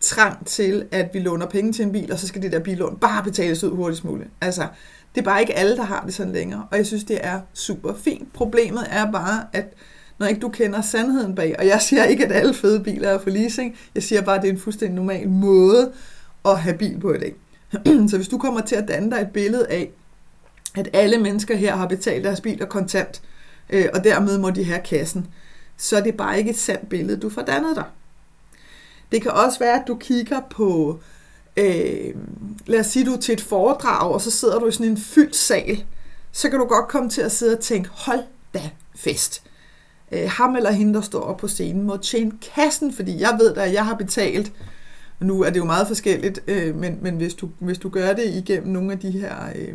trang 0.00 0.46
til, 0.46 0.84
at 0.90 1.10
vi 1.12 1.18
låner 1.18 1.46
penge 1.46 1.72
til 1.72 1.84
en 1.84 1.92
bil, 1.92 2.12
og 2.12 2.18
så 2.18 2.26
skal 2.26 2.42
det 2.42 2.52
der 2.52 2.58
billån 2.58 2.96
bare 3.00 3.22
betales 3.24 3.64
ud 3.64 3.70
hurtigst 3.70 4.04
muligt. 4.04 4.30
Altså, 4.40 4.68
det 5.14 5.20
er 5.20 5.24
bare 5.24 5.40
ikke 5.40 5.54
alle, 5.54 5.76
der 5.76 5.82
har 5.82 6.04
det 6.06 6.14
sådan 6.14 6.32
længere, 6.32 6.66
og 6.70 6.76
jeg 6.76 6.86
synes, 6.86 7.04
det 7.04 7.18
er 7.22 7.40
super 7.54 7.94
fint. 7.94 8.32
Problemet 8.32 8.86
er 8.90 9.12
bare, 9.12 9.46
at 9.52 9.74
når 10.18 10.26
ikke 10.26 10.40
du 10.40 10.48
kender 10.48 10.82
sandheden 10.82 11.34
bag, 11.34 11.54
og 11.58 11.66
jeg 11.66 11.80
siger 11.80 12.04
ikke, 12.04 12.24
at 12.24 12.32
alle 12.32 12.54
fede 12.54 12.80
biler 12.80 13.08
er 13.08 13.18
for 13.18 13.30
leasing, 13.30 13.76
jeg 13.94 14.02
siger 14.02 14.22
bare, 14.22 14.36
at 14.36 14.42
det 14.42 14.48
er 14.48 14.52
en 14.52 14.60
fuldstændig 14.60 14.96
normal 14.96 15.28
måde 15.28 15.92
at 16.44 16.58
have 16.58 16.78
bil 16.78 17.00
på 17.00 17.12
i 17.12 17.18
dag. 17.18 17.34
Så 18.10 18.16
hvis 18.16 18.28
du 18.28 18.38
kommer 18.38 18.60
til 18.60 18.76
at 18.76 18.88
danne 18.88 19.10
dig 19.10 19.20
et 19.20 19.30
billede 19.30 19.66
af, 19.70 19.90
at 20.74 20.88
alle 20.92 21.18
mennesker 21.18 21.56
her 21.56 21.76
har 21.76 21.86
betalt 21.86 22.24
deres 22.24 22.40
biler 22.40 22.66
kontant, 22.66 23.22
øh, 23.70 23.86
og 23.94 24.04
dermed 24.04 24.38
må 24.38 24.50
de 24.50 24.64
have 24.64 24.80
kassen, 24.80 25.26
så 25.76 25.96
er 25.96 26.00
det 26.00 26.16
bare 26.16 26.38
ikke 26.38 26.50
et 26.50 26.58
sandt 26.58 26.88
billede, 26.88 27.20
du 27.20 27.30
får 27.30 27.42
dannet 27.42 27.76
dig. 27.76 27.84
Det 29.12 29.22
kan 29.22 29.30
også 29.30 29.58
være, 29.58 29.80
at 29.80 29.84
du 29.88 29.94
kigger 29.94 30.40
på 30.50 31.00
øh, 31.56 32.14
lad 32.66 32.80
os 32.80 32.86
sige, 32.86 33.06
du 33.06 33.12
er 33.12 33.20
til 33.20 33.32
et 33.32 33.40
foredrag, 33.40 34.12
og 34.12 34.20
så 34.20 34.30
sidder 34.30 34.58
du 34.58 34.66
i 34.66 34.72
sådan 34.72 34.86
en 34.86 34.98
fyldt 34.98 35.36
sal, 35.36 35.84
så 36.32 36.50
kan 36.50 36.58
du 36.58 36.64
godt 36.64 36.88
komme 36.88 37.10
til 37.10 37.20
at 37.20 37.32
sidde 37.32 37.56
og 37.56 37.60
tænke, 37.60 37.90
hold 37.92 38.20
da 38.54 38.70
fest. 38.96 39.42
Øh, 40.12 40.30
ham 40.30 40.56
eller 40.56 40.70
hende, 40.70 40.94
der 40.94 41.00
står 41.00 41.20
op 41.20 41.36
på 41.36 41.48
scenen, 41.48 41.82
må 41.82 41.96
tjene 41.96 42.32
kassen, 42.54 42.92
fordi 42.92 43.20
jeg 43.20 43.36
ved 43.38 43.54
da, 43.54 43.64
at 43.64 43.72
jeg 43.72 43.84
har 43.84 43.94
betalt, 43.94 44.52
nu 45.20 45.42
er 45.42 45.50
det 45.50 45.56
jo 45.56 45.64
meget 45.64 45.86
forskelligt, 45.86 46.40
øh, 46.46 46.76
men, 46.76 46.98
men 47.02 47.16
hvis, 47.16 47.34
du, 47.34 47.48
hvis 47.58 47.78
du 47.78 47.88
gør 47.88 48.12
det 48.12 48.34
igennem 48.34 48.72
nogle 48.72 48.92
af 48.92 48.98
de 48.98 49.10
her 49.10 49.34
øh, 49.56 49.74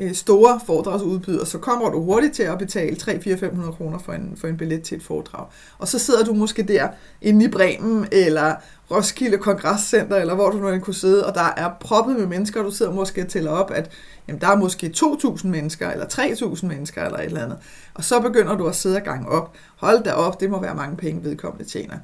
øh, 0.00 0.14
store 0.14 0.60
foredragsudbyder, 0.66 1.44
så 1.44 1.58
kommer 1.58 1.90
du 1.90 2.02
hurtigt 2.02 2.34
til 2.34 2.42
at 2.42 2.58
betale 2.58 2.96
3-4-500 3.02 3.70
kroner 3.70 3.98
for 3.98 4.12
en, 4.12 4.36
for 4.36 4.48
en 4.48 4.56
billet 4.56 4.82
til 4.82 4.96
et 4.96 5.02
foredrag. 5.02 5.46
Og 5.78 5.88
så 5.88 5.98
sidder 5.98 6.24
du 6.24 6.34
måske 6.34 6.62
der 6.62 6.88
inde 7.22 7.44
i 7.44 7.48
Bremen, 7.48 8.06
eller 8.12 8.54
Roskilde 8.90 9.38
Kongresscenter, 9.38 10.16
eller 10.16 10.34
hvor 10.34 10.50
du 10.50 10.58
nu 10.58 10.68
end 10.68 10.82
kunne 10.82 10.94
sidde, 10.94 11.26
og 11.26 11.34
der 11.34 11.52
er 11.56 11.70
proppet 11.80 12.16
med 12.16 12.26
mennesker, 12.26 12.60
og 12.60 12.66
du 12.66 12.70
sidder 12.70 12.92
måske 12.92 13.22
og 13.22 13.28
tæller 13.28 13.50
op, 13.50 13.70
at 13.70 13.90
jamen, 14.28 14.40
der 14.40 14.48
er 14.48 14.56
måske 14.56 14.92
2.000 14.96 15.46
mennesker, 15.46 15.90
eller 15.90 16.06
3.000 16.06 16.66
mennesker, 16.66 17.04
eller 17.04 17.18
et 17.18 17.24
eller 17.24 17.44
andet. 17.44 17.58
Og 17.94 18.04
så 18.04 18.20
begynder 18.20 18.56
du 18.56 18.66
at 18.66 18.76
sidde 18.76 18.96
og 18.96 19.02
gange 19.02 19.28
op. 19.28 19.52
Hold 19.76 20.04
da 20.04 20.12
op, 20.12 20.40
det 20.40 20.50
må 20.50 20.60
være 20.60 20.74
mange 20.74 20.96
penge, 20.96 21.24
vedkommende 21.24 21.64
tjener. 21.64 21.96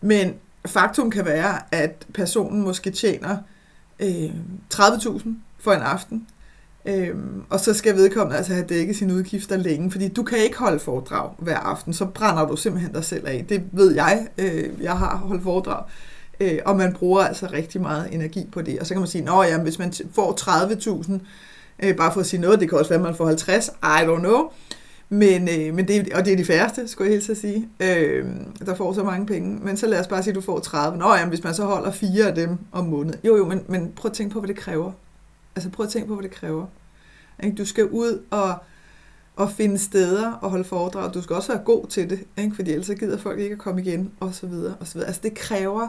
Men 0.00 0.34
faktum 0.66 1.10
kan 1.10 1.24
være, 1.24 1.58
at 1.72 2.06
personen 2.14 2.62
måske 2.62 2.90
tjener 2.90 3.36
øh, 4.00 4.30
30.000 4.74 5.28
for 5.58 5.72
en 5.72 5.82
aften, 5.82 6.26
Øhm, 6.86 7.42
og 7.50 7.60
så 7.60 7.74
skal 7.74 7.96
vedkommende 7.96 8.36
altså 8.36 8.52
have 8.52 8.66
dækket 8.68 8.96
sine 8.96 9.14
udgifter 9.14 9.56
længe, 9.56 9.90
fordi 9.90 10.08
du 10.08 10.22
kan 10.22 10.38
ikke 10.38 10.58
holde 10.58 10.78
foredrag 10.78 11.30
hver 11.38 11.56
aften, 11.56 11.92
så 11.92 12.04
brænder 12.04 12.46
du 12.46 12.56
simpelthen 12.56 12.92
dig 12.94 13.04
selv 13.04 13.26
af. 13.26 13.44
Det 13.48 13.62
ved 13.72 13.94
jeg, 13.94 14.26
øh, 14.38 14.64
jeg 14.80 14.92
har 14.92 15.16
holdt 15.16 15.42
foredrag, 15.42 15.84
øh, 16.40 16.58
og 16.64 16.76
man 16.76 16.92
bruger 16.92 17.22
altså 17.22 17.48
rigtig 17.52 17.80
meget 17.80 18.14
energi 18.14 18.48
på 18.52 18.62
det. 18.62 18.78
Og 18.78 18.86
så 18.86 18.94
kan 18.94 19.00
man 19.00 19.08
sige, 19.08 19.30
at 19.30 19.60
hvis 19.60 19.78
man 19.78 19.92
får 20.14 20.32
30.000, 20.40 21.12
øh, 21.82 21.96
bare 21.96 22.12
for 22.12 22.20
at 22.20 22.26
sige 22.26 22.40
noget, 22.40 22.60
det 22.60 22.68
kan 22.68 22.78
også 22.78 22.88
være, 22.88 23.00
at 23.00 23.04
man 23.04 23.14
får 23.14 23.26
50, 23.26 23.68
I 23.68 23.72
don't 23.82 24.18
know, 24.18 24.50
Men, 25.08 25.48
øh, 25.48 25.74
men 25.74 25.88
det, 25.88 26.12
og 26.14 26.24
det 26.24 26.32
er 26.32 26.36
de 26.36 26.44
færreste, 26.44 26.88
skulle 26.88 27.12
jeg 27.12 27.20
helt 27.26 27.38
sige, 27.38 27.68
øh, 27.80 28.26
der 28.66 28.74
får 28.74 28.92
så 28.92 29.02
mange 29.02 29.26
penge. 29.26 29.58
Men 29.62 29.76
så 29.76 29.86
lad 29.86 30.00
os 30.00 30.06
bare 30.06 30.22
sige, 30.22 30.30
at 30.30 30.36
du 30.36 30.40
får 30.40 30.58
30. 30.58 30.98
Nå 30.98 31.14
ja, 31.14 31.26
hvis 31.26 31.44
man 31.44 31.54
så 31.54 31.64
holder 31.64 31.90
fire 31.90 32.26
af 32.26 32.34
dem 32.34 32.58
om 32.72 32.84
måneden. 32.84 33.20
Jo 33.24 33.36
jo, 33.36 33.44
men, 33.44 33.62
men 33.68 33.92
prøv 33.96 34.08
at 34.10 34.16
tænke 34.16 34.32
på, 34.32 34.40
hvad 34.40 34.48
det 34.48 34.56
kræver. 34.56 34.92
Altså 35.56 35.70
prøv 35.70 35.86
at 35.86 35.92
tænke 35.92 36.08
på, 36.08 36.14
hvad 36.14 36.22
det 36.22 36.30
kræver. 36.30 36.66
Ikke? 37.44 37.56
Du 37.56 37.64
skal 37.64 37.88
ud 37.88 38.22
og, 38.30 38.54
og 39.36 39.50
finde 39.50 39.78
steder 39.78 40.32
og 40.32 40.50
holde 40.50 40.64
foredrag. 40.64 41.14
Du 41.14 41.22
skal 41.22 41.36
også 41.36 41.52
være 41.52 41.64
god 41.64 41.86
til 41.86 42.10
det, 42.10 42.24
ikke? 42.36 42.56
fordi 42.56 42.70
ellers 42.70 42.98
gider 42.98 43.18
folk 43.18 43.40
ikke 43.40 43.52
at 43.52 43.58
komme 43.58 43.82
igen, 43.82 44.12
og 44.20 44.34
så 44.34 44.46
videre, 44.46 44.74
og 44.80 44.86
så 44.86 44.94
videre. 44.94 45.06
Altså 45.06 45.20
det 45.24 45.34
kræver 45.34 45.88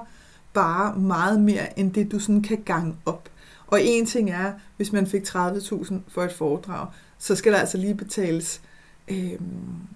bare 0.54 1.00
meget 1.00 1.42
mere, 1.42 1.80
end 1.80 1.94
det 1.94 2.12
du 2.12 2.20
sådan 2.20 2.42
kan 2.42 2.64
gange 2.66 2.96
op. 3.06 3.30
Og 3.68 3.80
en 3.84 4.06
ting 4.06 4.32
er, 4.32 4.54
hvis 4.78 4.92
man 4.92 5.08
fik 5.08 5.22
30.000 5.22 5.94
for 6.08 6.24
et 6.24 6.32
foredrag, 6.32 6.88
så 7.18 7.36
skal 7.36 7.54
der 7.54 7.60
altså 7.60 7.78
lige 7.78 7.96
betales 7.96 8.62
øh, 9.08 9.40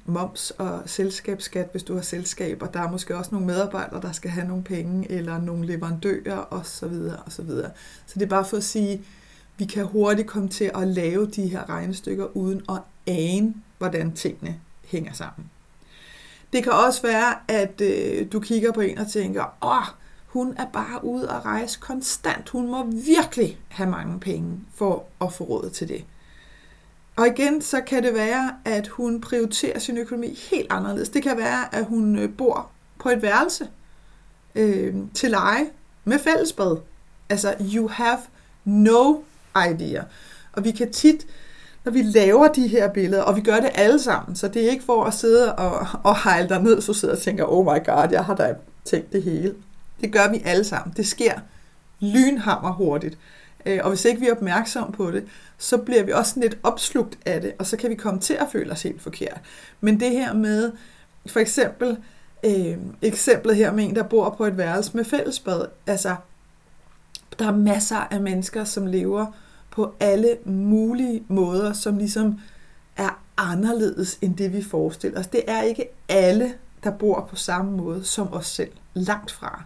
moms 0.06 0.52
og 0.52 0.82
selskabsskat, 0.86 1.68
hvis 1.72 1.84
du 1.84 1.96
har 1.96 2.02
selskab, 2.02 2.62
og 2.62 2.74
der 2.74 2.82
er 2.82 2.92
måske 2.92 3.18
også 3.18 3.32
nogle 3.32 3.48
medarbejdere, 3.48 4.02
der 4.02 4.12
skal 4.12 4.32
have 4.32 4.48
nogle 4.48 4.64
penge, 4.64 5.12
eller 5.12 5.42
nogle 5.42 5.66
leverandører 5.66 6.54
osv. 6.54 6.94
osv. 7.28 7.50
Så 8.06 8.14
det 8.14 8.22
er 8.22 8.30
bare 8.30 8.46
for 8.46 8.58
at 8.58 8.64
sige, 8.64 9.02
vi 9.60 9.66
kan 9.66 9.86
hurtigt 9.86 10.28
komme 10.28 10.50
til 10.50 10.72
at 10.76 10.88
lave 10.88 11.28
de 11.28 11.48
her 11.48 11.70
regnestykker 11.70 12.38
uden 12.38 12.62
at 12.70 12.82
ane, 13.08 13.54
hvordan 13.78 14.12
tingene 14.12 14.60
hænger 14.86 15.14
sammen. 15.14 15.50
Det 16.54 16.64
kan 16.64 16.72
også 16.72 17.02
være, 17.02 17.36
at 17.48 17.82
øh, 17.82 18.32
du 18.32 18.40
kigger 18.40 18.72
på 18.72 18.82
en 18.82 18.98
og 18.98 19.08
tænker, 19.08 19.44
åh, 19.62 19.96
hun 20.28 20.54
er 20.58 20.66
bare 20.74 21.06
ude 21.06 21.30
at 21.30 21.46
rejse 21.46 21.80
konstant. 21.80 22.50
Hun 22.50 22.68
må 22.68 22.86
virkelig 22.86 23.60
have 23.68 23.90
mange 23.90 24.20
penge 24.20 24.60
for 24.76 25.06
at 25.22 25.34
få 25.34 25.44
råd 25.44 25.70
til 25.70 25.88
det. 25.88 26.06
Og 27.16 27.28
igen, 27.28 27.62
så 27.62 27.82
kan 27.82 28.04
det 28.04 28.14
være, 28.14 28.56
at 28.66 28.88
hun 28.88 29.22
prioriterer 29.22 29.80
sin 29.80 29.98
økonomi 29.98 30.40
helt 30.52 30.68
anderledes. 30.70 31.10
Det 31.10 31.24
kan 31.24 31.38
være, 31.38 31.76
at 31.76 31.86
hun 31.86 32.16
øh, 32.20 32.38
bor 32.38 32.70
på 33.00 33.10
et 33.10 33.22
værelse 33.22 33.68
øh, 34.56 34.96
til 35.14 35.30
leje 35.32 35.70
med 36.06 36.20
fællesbad. 36.20 36.78
Altså, 37.30 37.56
you 37.76 37.88
have 37.88 38.20
no 38.66 39.22
idéer. 39.66 40.04
Og 40.54 40.64
vi 40.64 40.72
kan 40.72 40.92
tit, 40.92 41.28
når 41.86 41.92
vi 41.92 42.02
laver 42.02 42.48
de 42.48 42.68
her 42.68 42.90
billeder, 42.90 43.24
og 43.24 43.36
vi 43.36 43.42
gør 43.42 43.56
det 43.56 43.70
alle 43.76 44.00
sammen, 44.00 44.36
så 44.36 44.48
det 44.48 44.66
er 44.66 44.70
ikke 44.70 44.84
for 44.84 45.04
at 45.04 45.14
sidde 45.14 45.56
og, 45.56 45.88
og 46.04 46.24
hejle 46.24 46.50
dig 46.50 46.62
ned, 46.62 46.82
så 46.82 46.94
sidder 46.94 47.16
og 47.16 47.22
tænker, 47.22 47.46
oh 47.48 47.66
my 47.66 47.86
god, 47.86 48.08
jeg 48.12 48.26
har 48.26 48.36
da 48.36 48.56
tænkt 48.86 49.14
det 49.14 49.24
hele. 49.24 49.56
Det 50.02 50.14
gør 50.14 50.32
vi 50.32 50.42
alle 50.46 50.64
sammen. 50.64 50.94
Det 50.98 51.08
sker 51.08 51.34
lynhammer 52.00 52.72
hurtigt. 52.72 53.18
Øh, 53.66 53.80
og 53.84 53.90
hvis 53.90 54.06
ikke 54.06 54.20
vi 54.20 54.28
er 54.28 54.32
opmærksom 54.32 54.92
på 54.92 55.12
det, 55.12 55.24
så 55.58 55.78
bliver 55.78 56.04
vi 56.04 56.12
også 56.12 56.40
lidt 56.40 56.58
opslugt 56.64 57.18
af 57.26 57.42
det, 57.42 57.54
og 57.60 57.66
så 57.66 57.78
kan 57.78 57.90
vi 57.90 57.96
komme 57.96 58.20
til 58.20 58.34
at 58.34 58.48
føle 58.52 58.72
os 58.72 58.84
helt 58.84 59.02
forkert. 59.02 59.40
Men 59.82 60.00
det 60.00 60.12
her 60.12 60.34
med, 60.34 60.72
for 61.28 61.40
eksempel, 61.40 61.98
øh, 62.44 62.78
eksemplet 63.02 63.56
her 63.56 63.72
med 63.72 63.84
en, 63.84 63.96
der 63.96 64.04
bor 64.04 64.30
på 64.30 64.46
et 64.46 64.58
værelse 64.58 64.92
med 64.94 65.06
fællesbad, 65.06 65.66
altså, 65.88 66.16
der 67.40 67.48
er 67.48 67.56
masser 67.56 68.08
af 68.12 68.22
mennesker, 68.22 68.64
som 68.64 68.86
lever 68.86 69.26
på 69.72 69.94
alle 70.00 70.38
mulige 70.46 71.24
måder, 71.28 71.74
som 71.74 71.98
ligesom 71.98 72.40
er 72.98 73.22
anderledes 73.38 74.18
end 74.22 74.36
det, 74.36 74.54
vi 74.54 74.64
forestiller 74.64 75.20
os. 75.20 75.28
Det 75.28 75.44
er 75.48 75.62
ikke 75.62 75.86
alle, 76.10 76.54
der 76.84 76.92
bor 76.92 77.28
på 77.30 77.36
samme 77.36 77.78
måde 77.78 78.04
som 78.04 78.34
os 78.34 78.48
selv. 78.48 78.72
Langt 78.94 79.32
fra. 79.32 79.64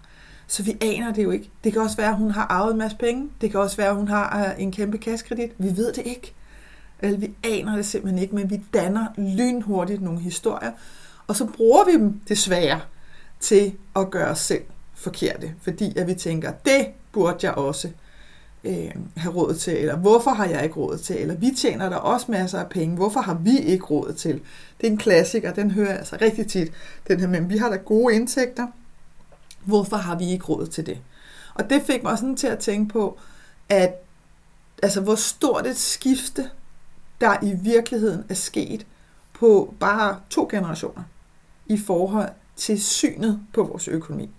Så 0.47 0.63
vi 0.63 0.77
aner 0.81 1.13
det 1.13 1.23
jo 1.23 1.31
ikke. 1.31 1.49
Det 1.63 1.73
kan 1.73 1.81
også 1.81 1.97
være, 1.97 2.09
at 2.09 2.17
hun 2.17 2.31
har 2.31 2.47
arvet 2.49 2.71
en 2.71 2.77
masse 2.77 2.97
penge. 2.97 3.29
Det 3.41 3.51
kan 3.51 3.59
også 3.59 3.77
være, 3.77 3.89
at 3.89 3.95
hun 3.95 4.07
har 4.07 4.45
øh, 4.45 4.63
en 4.63 4.71
kæmpe 4.71 4.97
kaskredit. 4.97 5.51
Vi 5.57 5.77
ved 5.77 5.93
det 5.93 6.05
ikke. 6.05 6.33
Eller 6.99 7.19
vi 7.19 7.33
aner 7.43 7.75
det 7.75 7.85
simpelthen 7.85 8.21
ikke, 8.21 8.35
men 8.35 8.49
vi 8.49 8.61
danner 8.73 9.07
lynhurtigt 9.17 10.01
nogle 10.01 10.19
historier, 10.19 10.71
og 11.27 11.35
så 11.35 11.45
bruger 11.45 11.85
vi 11.85 11.91
dem 11.91 12.19
desværre 12.29 12.81
til 13.39 13.73
at 13.95 14.11
gøre 14.11 14.29
os 14.29 14.39
selv 14.39 14.63
forkerte, 14.93 15.55
fordi 15.61 15.97
at 15.97 16.07
vi 16.07 16.13
tænker, 16.13 16.51
det 16.51 16.87
burde 17.11 17.37
jeg 17.41 17.53
også 17.53 17.89
øh, 18.63 18.91
have 19.17 19.35
råd 19.35 19.55
til, 19.55 19.77
eller 19.77 19.97
hvorfor 19.97 20.31
har 20.31 20.45
jeg 20.45 20.63
ikke 20.63 20.75
råd 20.75 20.97
til, 20.97 21.21
eller 21.21 21.35
vi 21.35 21.51
tjener 21.57 21.89
der 21.89 21.95
også 21.95 22.25
masser 22.29 22.59
af 22.59 22.69
penge, 22.69 22.95
hvorfor 22.95 23.19
har 23.19 23.33
vi 23.33 23.57
ikke 23.57 23.85
råd 23.85 24.13
til? 24.13 24.41
Det 24.81 24.87
er 24.87 24.91
en 24.91 24.97
klassiker, 24.97 25.53
den 25.53 25.71
hører 25.71 25.89
jeg 25.89 25.97
altså 25.97 26.17
rigtig 26.21 26.47
tit, 26.47 26.71
den 27.07 27.19
her, 27.19 27.27
men 27.27 27.49
vi 27.49 27.57
har 27.57 27.69
da 27.69 27.75
gode 27.75 28.15
indtægter, 28.15 28.67
Hvorfor 29.65 29.97
har 29.97 30.15
vi 30.17 30.31
ikke 30.31 30.45
råd 30.45 30.67
til 30.67 30.85
det? 30.85 31.01
Og 31.53 31.69
det 31.69 31.81
fik 31.81 32.03
mig 32.03 32.17
sådan 32.17 32.35
til 32.35 32.47
at 32.47 32.59
tænke 32.59 32.93
på, 32.93 33.19
at 33.69 33.93
altså, 34.83 35.01
hvor 35.01 35.15
stort 35.15 35.67
et 35.67 35.77
skifte, 35.77 36.49
der 37.21 37.43
i 37.43 37.53
virkeligheden 37.63 38.23
er 38.29 38.33
sket 38.33 38.87
på 39.33 39.73
bare 39.79 40.19
to 40.29 40.47
generationer 40.51 41.03
i 41.65 41.77
forhold 41.77 42.29
til 42.55 42.83
synet 42.83 43.41
på 43.53 43.63
vores 43.63 43.87
økonomi. 43.87 44.29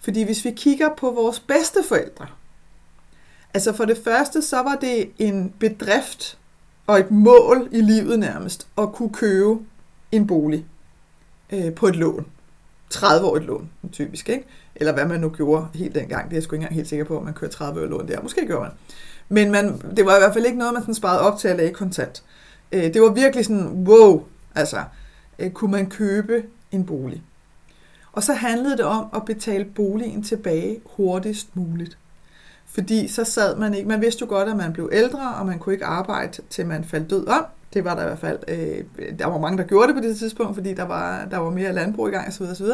Fordi 0.00 0.22
hvis 0.22 0.44
vi 0.44 0.50
kigger 0.50 0.88
på 0.96 1.10
vores 1.10 1.40
bedste 1.40 1.78
forældre, 1.88 2.26
altså 3.58 3.72
for 3.72 3.84
det 3.84 3.98
første, 4.04 4.42
så 4.42 4.56
var 4.56 4.74
det 4.74 5.10
en 5.18 5.54
bedrift 5.58 6.38
og 6.86 6.98
et 6.98 7.10
mål 7.10 7.68
i 7.72 7.80
livet 7.80 8.18
nærmest 8.18 8.66
at 8.78 8.92
kunne 8.92 9.12
købe 9.12 9.58
en 10.12 10.26
bolig 10.26 10.66
øh, 11.52 11.74
på 11.74 11.86
et 11.86 11.96
lån. 11.96 12.26
30-årigt 12.94 13.44
lån, 13.44 13.70
typisk, 13.92 14.28
ikke? 14.28 14.44
Eller 14.74 14.92
hvad 14.92 15.06
man 15.06 15.20
nu 15.20 15.28
gjorde 15.28 15.66
helt 15.74 15.94
dengang. 15.94 16.24
Det 16.24 16.32
er 16.32 16.36
jeg 16.36 16.42
sgu 16.42 16.54
ikke 16.54 16.62
engang 16.62 16.74
helt 16.74 16.88
sikker 16.88 17.04
på, 17.04 17.18
at 17.18 17.24
man 17.24 17.34
kører 17.34 17.50
30 17.50 17.80
årigt 17.80 17.90
lån 17.90 18.08
der. 18.08 18.22
Måske 18.22 18.46
gjorde 18.46 18.62
man. 18.62 18.70
Men 19.28 19.50
man, 19.50 19.92
det 19.96 20.06
var 20.06 20.16
i 20.16 20.20
hvert 20.20 20.32
fald 20.32 20.46
ikke 20.46 20.58
noget, 20.58 20.74
man 20.74 20.82
sådan 20.82 20.94
sparede 20.94 21.20
op 21.20 21.38
til 21.38 21.48
at 21.48 21.56
lægge 21.56 21.74
kontant. 21.74 22.22
Øh, 22.72 22.94
det 22.94 23.02
var 23.02 23.10
virkelig 23.10 23.44
sådan, 23.44 23.86
wow, 23.88 24.22
altså, 24.54 24.84
øh, 25.38 25.50
kunne 25.50 25.70
man 25.70 25.90
købe 25.90 26.42
en 26.72 26.86
bolig? 26.86 27.22
Og 28.12 28.22
så 28.22 28.32
handlede 28.32 28.76
det 28.76 28.84
om 28.84 29.06
at 29.14 29.24
betale 29.24 29.64
boligen 29.64 30.22
tilbage 30.22 30.80
hurtigst 30.84 31.56
muligt. 31.56 31.98
Fordi 32.78 33.08
så 33.08 33.24
sad 33.24 33.56
man 33.56 33.74
ikke, 33.74 33.88
man 33.88 34.00
vidste 34.00 34.22
jo 34.22 34.26
godt, 34.28 34.48
at 34.48 34.56
man 34.56 34.72
blev 34.72 34.90
ældre, 34.92 35.34
og 35.34 35.46
man 35.46 35.58
kunne 35.58 35.72
ikke 35.72 35.84
arbejde, 35.84 36.42
til 36.50 36.66
man 36.66 36.84
faldt 36.84 37.10
død 37.10 37.26
om. 37.26 37.44
Det 37.74 37.84
var 37.84 37.94
der 37.94 38.02
i 38.02 38.06
hvert 38.06 38.18
fald, 38.18 38.38
øh, 38.48 38.84
der 39.18 39.26
var 39.26 39.38
mange, 39.38 39.58
der 39.58 39.64
gjorde 39.64 39.88
det 39.88 39.94
på 39.94 40.08
det 40.08 40.18
tidspunkt, 40.18 40.54
fordi 40.54 40.74
der 40.74 40.82
var, 40.82 41.24
der 41.30 41.38
var 41.38 41.50
mere 41.50 41.72
landbrug 41.72 42.08
i 42.08 42.10
gang 42.10 42.28
osv. 42.28 42.42
osv. 42.42 42.66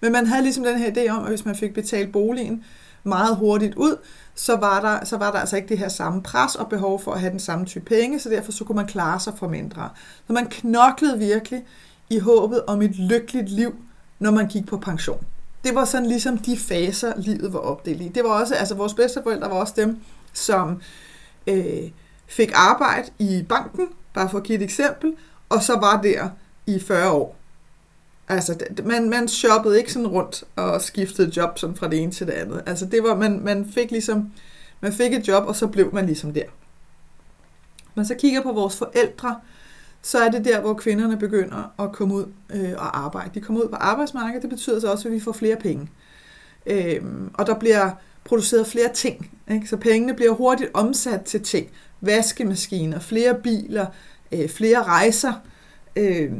Men 0.00 0.12
man 0.12 0.26
havde 0.26 0.42
ligesom 0.42 0.64
den 0.64 0.78
her 0.78 0.90
idé 0.90 1.10
om, 1.10 1.22
at 1.22 1.28
hvis 1.28 1.44
man 1.44 1.56
fik 1.56 1.74
betalt 1.74 2.12
boligen 2.12 2.64
meget 3.04 3.36
hurtigt 3.36 3.74
ud, 3.74 3.96
så 4.34 4.56
var, 4.56 4.80
der, 4.80 5.04
så 5.04 5.16
var 5.16 5.30
der 5.30 5.38
altså 5.38 5.56
ikke 5.56 5.68
det 5.68 5.78
her 5.78 5.88
samme 5.88 6.22
pres 6.22 6.54
og 6.54 6.68
behov 6.68 7.02
for 7.02 7.12
at 7.12 7.20
have 7.20 7.30
den 7.30 7.40
samme 7.40 7.66
type 7.66 7.84
penge, 7.84 8.20
så 8.20 8.28
derfor 8.28 8.52
så 8.52 8.64
kunne 8.64 8.76
man 8.76 8.86
klare 8.86 9.20
sig 9.20 9.32
for 9.36 9.48
mindre. 9.48 9.88
Så 10.26 10.32
man 10.32 10.46
knoklede 10.46 11.18
virkelig 11.18 11.64
i 12.10 12.18
håbet 12.18 12.62
om 12.66 12.82
et 12.82 12.98
lykkeligt 12.98 13.48
liv, 13.48 13.74
når 14.18 14.30
man 14.30 14.46
gik 14.46 14.66
på 14.66 14.76
pension. 14.76 15.26
Det 15.64 15.74
var 15.74 15.84
sådan 15.84 16.06
ligesom 16.08 16.38
de 16.38 16.58
faser, 16.58 17.12
livet 17.16 17.52
var 17.52 17.58
opdelt 17.58 18.02
i. 18.02 18.08
Det 18.08 18.24
var 18.24 18.40
også, 18.40 18.54
altså 18.54 18.74
vores 18.74 18.94
bedsteforældre 18.94 19.50
var 19.50 19.56
også 19.56 19.74
dem, 19.76 19.98
som 20.32 20.80
øh, 21.46 21.90
fik 22.26 22.50
arbejde 22.54 23.10
i 23.18 23.44
banken, 23.48 23.88
bare 24.14 24.30
for 24.30 24.38
at 24.38 24.44
give 24.44 24.56
et 24.56 24.62
eksempel, 24.62 25.14
og 25.48 25.62
så 25.62 25.72
var 25.78 26.02
der 26.02 26.28
i 26.66 26.80
40 26.80 27.10
år. 27.10 27.36
Altså, 28.28 28.58
man, 28.84 29.10
man 29.10 29.28
shoppede 29.28 29.78
ikke 29.78 29.92
sådan 29.92 30.06
rundt 30.06 30.44
og 30.56 30.82
skiftede 30.82 31.32
job 31.36 31.58
sådan 31.58 31.76
fra 31.76 31.88
det 31.88 31.98
ene 32.02 32.12
til 32.12 32.26
det 32.26 32.32
andet. 32.32 32.62
Altså, 32.66 32.86
det 32.86 33.02
var, 33.02 33.14
man, 33.14 33.40
man 33.44 33.72
fik 33.74 33.90
ligesom, 33.90 34.32
man 34.80 34.92
fik 34.92 35.12
et 35.12 35.28
job, 35.28 35.48
og 35.48 35.56
så 35.56 35.66
blev 35.66 35.94
man 35.94 36.06
ligesom 36.06 36.32
der. 36.32 36.44
Men 37.94 38.06
så 38.06 38.14
kigger 38.14 38.42
på 38.42 38.52
vores 38.52 38.76
forældre, 38.76 39.40
så 40.06 40.18
er 40.18 40.28
det 40.28 40.44
der, 40.44 40.60
hvor 40.60 40.74
kvinderne 40.74 41.16
begynder 41.16 41.82
at 41.82 41.92
komme 41.92 42.14
ud 42.14 42.24
øh, 42.54 42.72
og 42.76 42.98
arbejde. 42.98 43.30
De 43.34 43.40
kommer 43.40 43.62
ud 43.62 43.68
på 43.68 43.76
arbejdsmarkedet, 43.76 44.42
det 44.42 44.50
betyder 44.50 44.80
så 44.80 44.92
også, 44.92 45.08
at 45.08 45.14
vi 45.14 45.20
får 45.20 45.32
flere 45.32 45.56
penge. 45.56 45.88
Øhm, 46.66 47.30
og 47.34 47.46
der 47.46 47.54
bliver 47.54 47.90
produceret 48.24 48.66
flere 48.66 48.92
ting. 48.94 49.30
Ikke? 49.50 49.68
Så 49.68 49.76
pengene 49.76 50.14
bliver 50.14 50.32
hurtigt 50.32 50.70
omsat 50.74 51.22
til 51.22 51.42
ting 51.42 51.68
vaskemaskiner, 52.00 52.98
flere 52.98 53.34
biler, 53.34 53.86
øh, 54.32 54.48
flere 54.48 54.82
rejser. 54.82 55.32
Øh, 55.96 56.32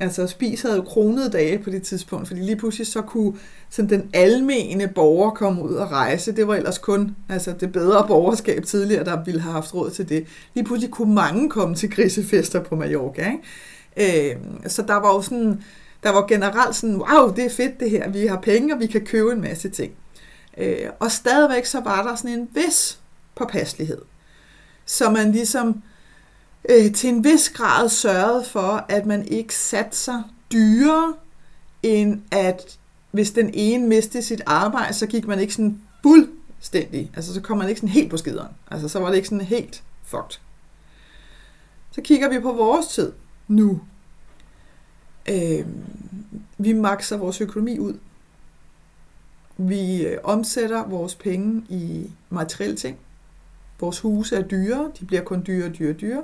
altså 0.00 0.26
Spis 0.26 0.62
havde 0.62 0.76
jo 0.76 0.82
kronede 0.82 1.30
dage 1.30 1.58
på 1.58 1.70
det 1.70 1.82
tidspunkt, 1.82 2.28
fordi 2.28 2.40
lige 2.40 2.56
pludselig 2.56 2.86
så 2.86 3.02
kunne 3.02 3.34
sådan 3.70 3.90
den 3.90 4.10
almene 4.12 4.88
borger 4.88 5.30
komme 5.30 5.62
ud 5.62 5.74
og 5.74 5.90
rejse. 5.90 6.32
Det 6.32 6.48
var 6.48 6.54
ellers 6.54 6.78
kun 6.78 7.16
altså 7.28 7.54
det 7.60 7.72
bedre 7.72 8.06
borgerskab 8.06 8.64
tidligere, 8.64 9.04
der 9.04 9.24
ville 9.24 9.40
have 9.40 9.52
haft 9.52 9.74
råd 9.74 9.90
til 9.90 10.08
det. 10.08 10.26
Lige 10.54 10.64
pludselig 10.64 10.90
kunne 10.90 11.14
mange 11.14 11.50
komme 11.50 11.74
til 11.74 11.90
grisefester 11.90 12.62
på 12.62 12.76
Mallorca. 12.76 13.32
Ikke? 13.96 14.32
Øh, 14.32 14.36
så 14.66 14.82
der 14.82 14.94
var 14.94 15.14
jo 15.14 15.22
sådan, 15.22 15.62
der 16.02 16.10
var 16.10 16.26
generelt 16.26 16.76
sådan, 16.76 16.96
wow, 16.96 17.34
det 17.34 17.44
er 17.44 17.50
fedt 17.50 17.80
det 17.80 17.90
her, 17.90 18.10
vi 18.10 18.26
har 18.26 18.40
penge, 18.40 18.74
og 18.74 18.80
vi 18.80 18.86
kan 18.86 19.04
købe 19.04 19.32
en 19.32 19.40
masse 19.40 19.68
ting. 19.68 19.92
Øh, 20.58 20.88
og 21.00 21.10
stadigvæk 21.12 21.64
så 21.64 21.80
var 21.80 22.02
der 22.08 22.14
sådan 22.14 22.38
en 22.38 22.48
vis 22.54 22.98
påpasselighed 23.36 23.98
så 24.86 25.10
man 25.10 25.32
ligesom 25.32 25.82
øh, 26.68 26.92
til 26.92 27.08
en 27.08 27.24
vis 27.24 27.50
grad 27.50 27.88
sørget 27.88 28.46
for, 28.46 28.86
at 28.88 29.06
man 29.06 29.28
ikke 29.28 29.54
satte 29.54 29.96
sig 29.96 30.22
dyrere, 30.52 31.14
end 31.82 32.22
at 32.30 32.78
hvis 33.10 33.30
den 33.30 33.50
ene 33.54 33.86
mistede 33.86 34.22
sit 34.22 34.42
arbejde, 34.46 34.94
så 34.94 35.06
gik 35.06 35.26
man 35.26 35.38
ikke 35.38 35.54
sådan 35.54 35.80
fuldstændig, 36.02 37.10
altså 37.14 37.34
så 37.34 37.40
kom 37.40 37.58
man 37.58 37.68
ikke 37.68 37.80
sådan 37.80 37.92
helt 37.92 38.10
på 38.10 38.16
skideren. 38.16 38.52
Altså 38.70 38.88
så 38.88 38.98
var 38.98 39.08
det 39.08 39.16
ikke 39.16 39.28
sådan 39.28 39.44
helt 39.44 39.82
fucked. 40.04 40.40
Så 41.90 42.00
kigger 42.00 42.28
vi 42.28 42.40
på 42.40 42.52
vores 42.52 42.86
tid 42.86 43.12
nu. 43.48 43.80
Øh, 45.28 45.66
vi 46.58 46.72
makser 46.72 47.16
vores 47.16 47.40
økonomi 47.40 47.78
ud. 47.78 47.98
Vi 49.56 50.06
øh, 50.06 50.18
omsætter 50.24 50.84
vores 50.84 51.14
penge 51.14 51.64
i 51.68 52.10
materielle 52.30 52.76
ting. 52.76 52.98
Vores 53.80 54.00
huse 54.00 54.36
er 54.36 54.42
dyre, 54.42 54.90
de 55.00 55.04
bliver 55.04 55.22
kun 55.22 55.44
dyre 55.46 55.66
og 55.66 55.78
dyre 55.78 55.90
og 55.90 56.00
dyre. 56.00 56.22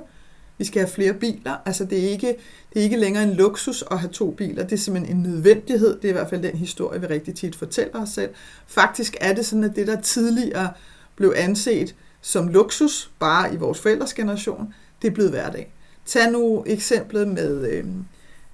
Vi 0.63 0.67
skal 0.67 0.81
have 0.81 0.89
flere 0.89 1.13
biler. 1.13 1.55
Altså 1.65 1.85
det 1.85 2.05
er, 2.05 2.09
ikke, 2.09 2.27
det 2.73 2.79
er 2.79 2.83
ikke 2.83 2.97
længere 2.97 3.23
en 3.23 3.33
luksus 3.33 3.83
at 3.91 3.99
have 3.99 4.11
to 4.11 4.31
biler. 4.31 4.63
Det 4.63 4.73
er 4.73 4.77
simpelthen 4.77 5.17
en 5.17 5.23
nødvendighed. 5.23 5.95
Det 5.95 6.05
er 6.05 6.09
i 6.09 6.11
hvert 6.11 6.29
fald 6.29 6.43
den 6.43 6.57
historie, 6.57 7.01
vi 7.01 7.07
rigtig 7.07 7.35
tit 7.35 7.55
fortæller 7.55 8.01
os 8.01 8.09
selv. 8.09 8.29
Faktisk 8.67 9.15
er 9.21 9.33
det 9.33 9.45
sådan, 9.45 9.63
at 9.63 9.75
det, 9.75 9.87
der 9.87 10.01
tidligere 10.01 10.71
blev 11.15 11.33
anset 11.37 11.95
som 12.21 12.47
luksus, 12.47 13.11
bare 13.19 13.53
i 13.53 13.57
vores 13.57 13.79
forældres 13.79 14.13
generation, 14.13 14.73
det 15.01 15.07
er 15.07 15.11
blevet 15.11 15.31
hverdag. 15.31 15.73
Tag 16.05 16.31
nu 16.31 16.63
eksemplet 16.67 17.27
med, 17.27 17.71
øh, 17.71 17.85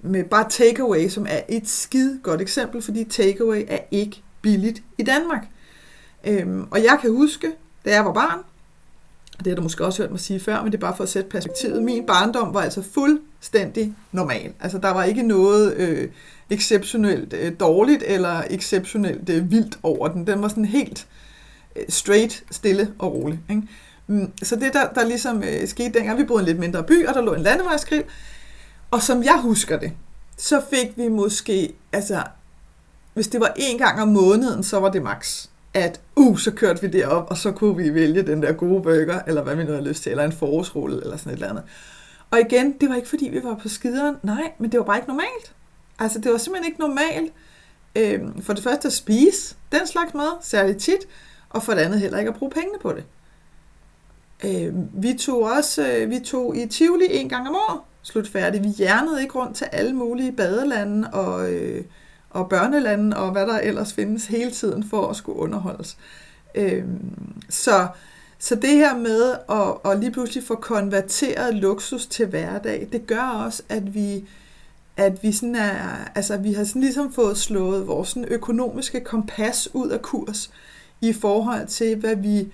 med 0.00 0.24
bare 0.24 0.48
takeaway, 0.50 1.08
som 1.08 1.26
er 1.28 1.40
et 1.48 1.68
skide 1.68 2.20
godt 2.22 2.40
eksempel, 2.40 2.82
fordi 2.82 3.04
takeaway 3.04 3.64
er 3.68 3.78
ikke 3.90 4.22
billigt 4.42 4.82
i 4.98 5.02
Danmark. 5.02 5.46
Øhm, 6.24 6.68
og 6.70 6.78
jeg 6.78 6.98
kan 7.00 7.10
huske, 7.12 7.52
da 7.84 7.90
jeg 7.90 8.04
var 8.04 8.12
barn, 8.12 8.38
det 9.44 9.50
har 9.50 9.56
du 9.56 9.62
måske 9.62 9.84
også 9.84 10.02
hørt 10.02 10.10
mig 10.10 10.20
sige 10.20 10.40
før, 10.40 10.62
men 10.62 10.72
det 10.72 10.78
er 10.78 10.80
bare 10.80 10.96
for 10.96 11.04
at 11.04 11.10
sætte 11.10 11.30
perspektivet. 11.30 11.82
Min 11.82 12.06
barndom 12.06 12.54
var 12.54 12.60
altså 12.60 12.82
fuldstændig 12.94 13.94
normal. 14.12 14.52
Altså 14.60 14.78
der 14.78 14.90
var 14.90 15.04
ikke 15.04 15.22
noget 15.22 15.74
øh, 15.74 16.08
exceptionelt 16.50 17.32
øh, 17.32 17.52
dårligt 17.60 18.02
eller 18.06 18.42
exceptionelt 18.50 19.28
øh, 19.28 19.50
vildt 19.50 19.78
over 19.82 20.08
den. 20.08 20.26
Den 20.26 20.42
var 20.42 20.48
sådan 20.48 20.64
helt 20.64 21.06
øh, 21.76 21.84
straight, 21.88 22.44
stille 22.50 22.92
og 22.98 23.14
rolig. 23.14 23.40
Ikke? 23.50 23.62
Mm, 24.06 24.32
så 24.42 24.56
det 24.56 24.72
der, 24.72 24.88
der 24.88 25.06
ligesom 25.06 25.42
øh, 25.42 25.68
skete 25.68 25.98
dengang, 25.98 26.18
vi 26.18 26.24
boede 26.24 26.40
i 26.40 26.42
en 26.42 26.46
lidt 26.46 26.58
mindre 26.58 26.84
by, 26.84 27.06
og 27.06 27.14
der 27.14 27.20
lå 27.20 27.34
en 27.34 27.42
landevejskriv, 27.42 28.02
og 28.90 29.02
som 29.02 29.22
jeg 29.22 29.40
husker 29.42 29.78
det, 29.78 29.92
så 30.36 30.62
fik 30.70 30.96
vi 30.96 31.08
måske, 31.08 31.72
altså 31.92 32.22
hvis 33.14 33.28
det 33.28 33.40
var 33.40 33.52
en 33.56 33.78
gang 33.78 34.02
om 34.02 34.08
måneden, 34.08 34.64
så 34.64 34.80
var 34.80 34.90
det 34.90 35.02
maks 35.02 35.50
at 35.74 36.00
uh, 36.16 36.38
så 36.38 36.50
kørte 36.50 36.80
vi 36.80 36.88
derop, 36.88 37.30
og 37.30 37.36
så 37.36 37.52
kunne 37.52 37.76
vi 37.76 37.94
vælge 37.94 38.22
den 38.22 38.42
der 38.42 38.52
gode 38.52 38.82
burger, 38.82 39.22
eller 39.26 39.42
hvad 39.42 39.56
vi 39.56 39.64
nu 39.64 39.70
havde 39.70 39.88
lyst 39.88 40.02
til, 40.02 40.10
eller 40.10 40.24
en 40.24 40.32
forårsrulle, 40.32 41.02
eller 41.02 41.16
sådan 41.16 41.32
et 41.32 41.36
eller 41.36 41.48
andet. 41.48 41.64
Og 42.30 42.40
igen, 42.40 42.72
det 42.80 42.88
var 42.88 42.94
ikke 42.94 43.08
fordi, 43.08 43.28
vi 43.28 43.40
var 43.44 43.54
på 43.54 43.68
skideren. 43.68 44.16
Nej, 44.22 44.52
men 44.58 44.72
det 44.72 44.78
var 44.78 44.84
bare 44.84 44.96
ikke 44.96 45.08
normalt. 45.08 45.52
Altså, 45.98 46.18
det 46.18 46.32
var 46.32 46.38
simpelthen 46.38 46.72
ikke 46.72 46.80
normalt. 46.80 47.32
Øhm, 47.96 48.42
for 48.42 48.52
det 48.52 48.62
første 48.62 48.86
at 48.86 48.92
spise 48.92 49.56
den 49.72 49.86
slags 49.86 50.14
mad, 50.14 50.42
særligt 50.42 50.78
tit, 50.78 51.06
og 51.50 51.62
for 51.62 51.72
det 51.72 51.80
andet 51.80 52.00
heller 52.00 52.18
ikke 52.18 52.28
at 52.28 52.36
bruge 52.36 52.52
pengene 52.52 52.78
på 52.82 52.92
det. 52.92 53.04
Øhm, 54.44 54.88
vi 54.92 55.14
tog 55.20 55.42
også 55.42 55.92
øh, 55.92 56.10
vi 56.10 56.18
tog 56.18 56.56
i 56.56 56.66
Tivoli 56.66 57.06
en 57.10 57.28
gang 57.28 57.48
om 57.48 57.54
året, 57.54 57.80
slut 58.02 58.28
færdig. 58.28 58.62
Vi 58.62 58.68
hjernede 58.68 59.22
ikke 59.22 59.34
rundt 59.34 59.56
til 59.56 59.66
alle 59.72 59.92
mulige 59.92 60.32
badelande 60.32 61.10
og, 61.12 61.52
øh, 61.52 61.84
og 62.30 62.48
børnelande 62.48 63.16
og 63.16 63.32
hvad 63.32 63.46
der 63.46 63.58
ellers 63.58 63.92
findes 63.92 64.26
hele 64.26 64.50
tiden 64.50 64.84
for 64.84 65.08
at 65.08 65.16
skulle 65.16 65.38
underholdes. 65.38 65.96
Øhm, 66.54 67.42
så, 67.48 67.86
så 68.38 68.54
det 68.54 68.70
her 68.70 68.96
med 68.96 69.34
at, 69.50 69.92
at 69.92 70.00
lige 70.00 70.10
pludselig 70.10 70.44
få 70.44 70.54
konverteret 70.54 71.54
luksus 71.54 72.06
til 72.06 72.26
hverdag, 72.26 72.88
det 72.92 73.06
gør 73.06 73.44
også, 73.44 73.62
at 73.68 73.94
vi 73.94 74.24
at 74.96 75.22
vi 75.22 75.32
sådan 75.32 75.54
er, 75.54 76.10
altså 76.14 76.36
vi 76.36 76.52
har 76.52 76.64
sådan 76.64 76.82
ligesom 76.82 77.12
fået 77.12 77.38
slået 77.38 77.86
vores 77.86 78.08
sådan 78.08 78.28
økonomiske 78.28 79.00
kompas 79.00 79.74
ud 79.74 79.88
af 79.88 80.02
kurs 80.02 80.50
i 81.00 81.12
forhold 81.12 81.66
til, 81.66 81.96
hvad 81.96 82.16
vi 82.16 82.52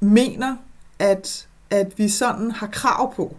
mener, 0.00 0.56
at, 0.98 1.48
at 1.70 1.98
vi 1.98 2.08
sådan 2.08 2.50
har 2.50 2.66
krav 2.66 3.14
på, 3.14 3.36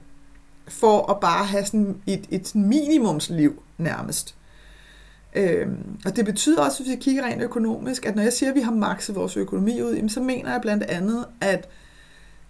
for 0.67 1.12
at 1.12 1.19
bare 1.19 1.46
have 1.46 1.65
sådan 1.65 2.01
et, 2.07 2.25
et 2.29 2.55
minimumsliv 2.55 3.63
nærmest. 3.77 4.37
Øhm, 5.36 6.00
og 6.05 6.15
det 6.15 6.25
betyder 6.25 6.62
også, 6.62 6.84
hvis 6.84 6.91
vi 6.91 6.96
kigger 7.01 7.24
rent 7.24 7.41
økonomisk, 7.41 8.05
at 8.05 8.15
når 8.15 8.24
jeg 8.24 8.34
siger, 8.34 8.50
at 8.50 8.55
vi 8.55 8.62
har 8.62 8.72
makset 8.72 9.15
vores 9.15 9.38
økonomi 9.38 9.81
ud, 9.81 9.93
jamen, 9.96 10.10
så 10.10 10.22
mener 10.22 10.51
jeg 10.51 10.62
blandt 10.62 10.84
andet, 10.84 11.25
at, 11.42 11.70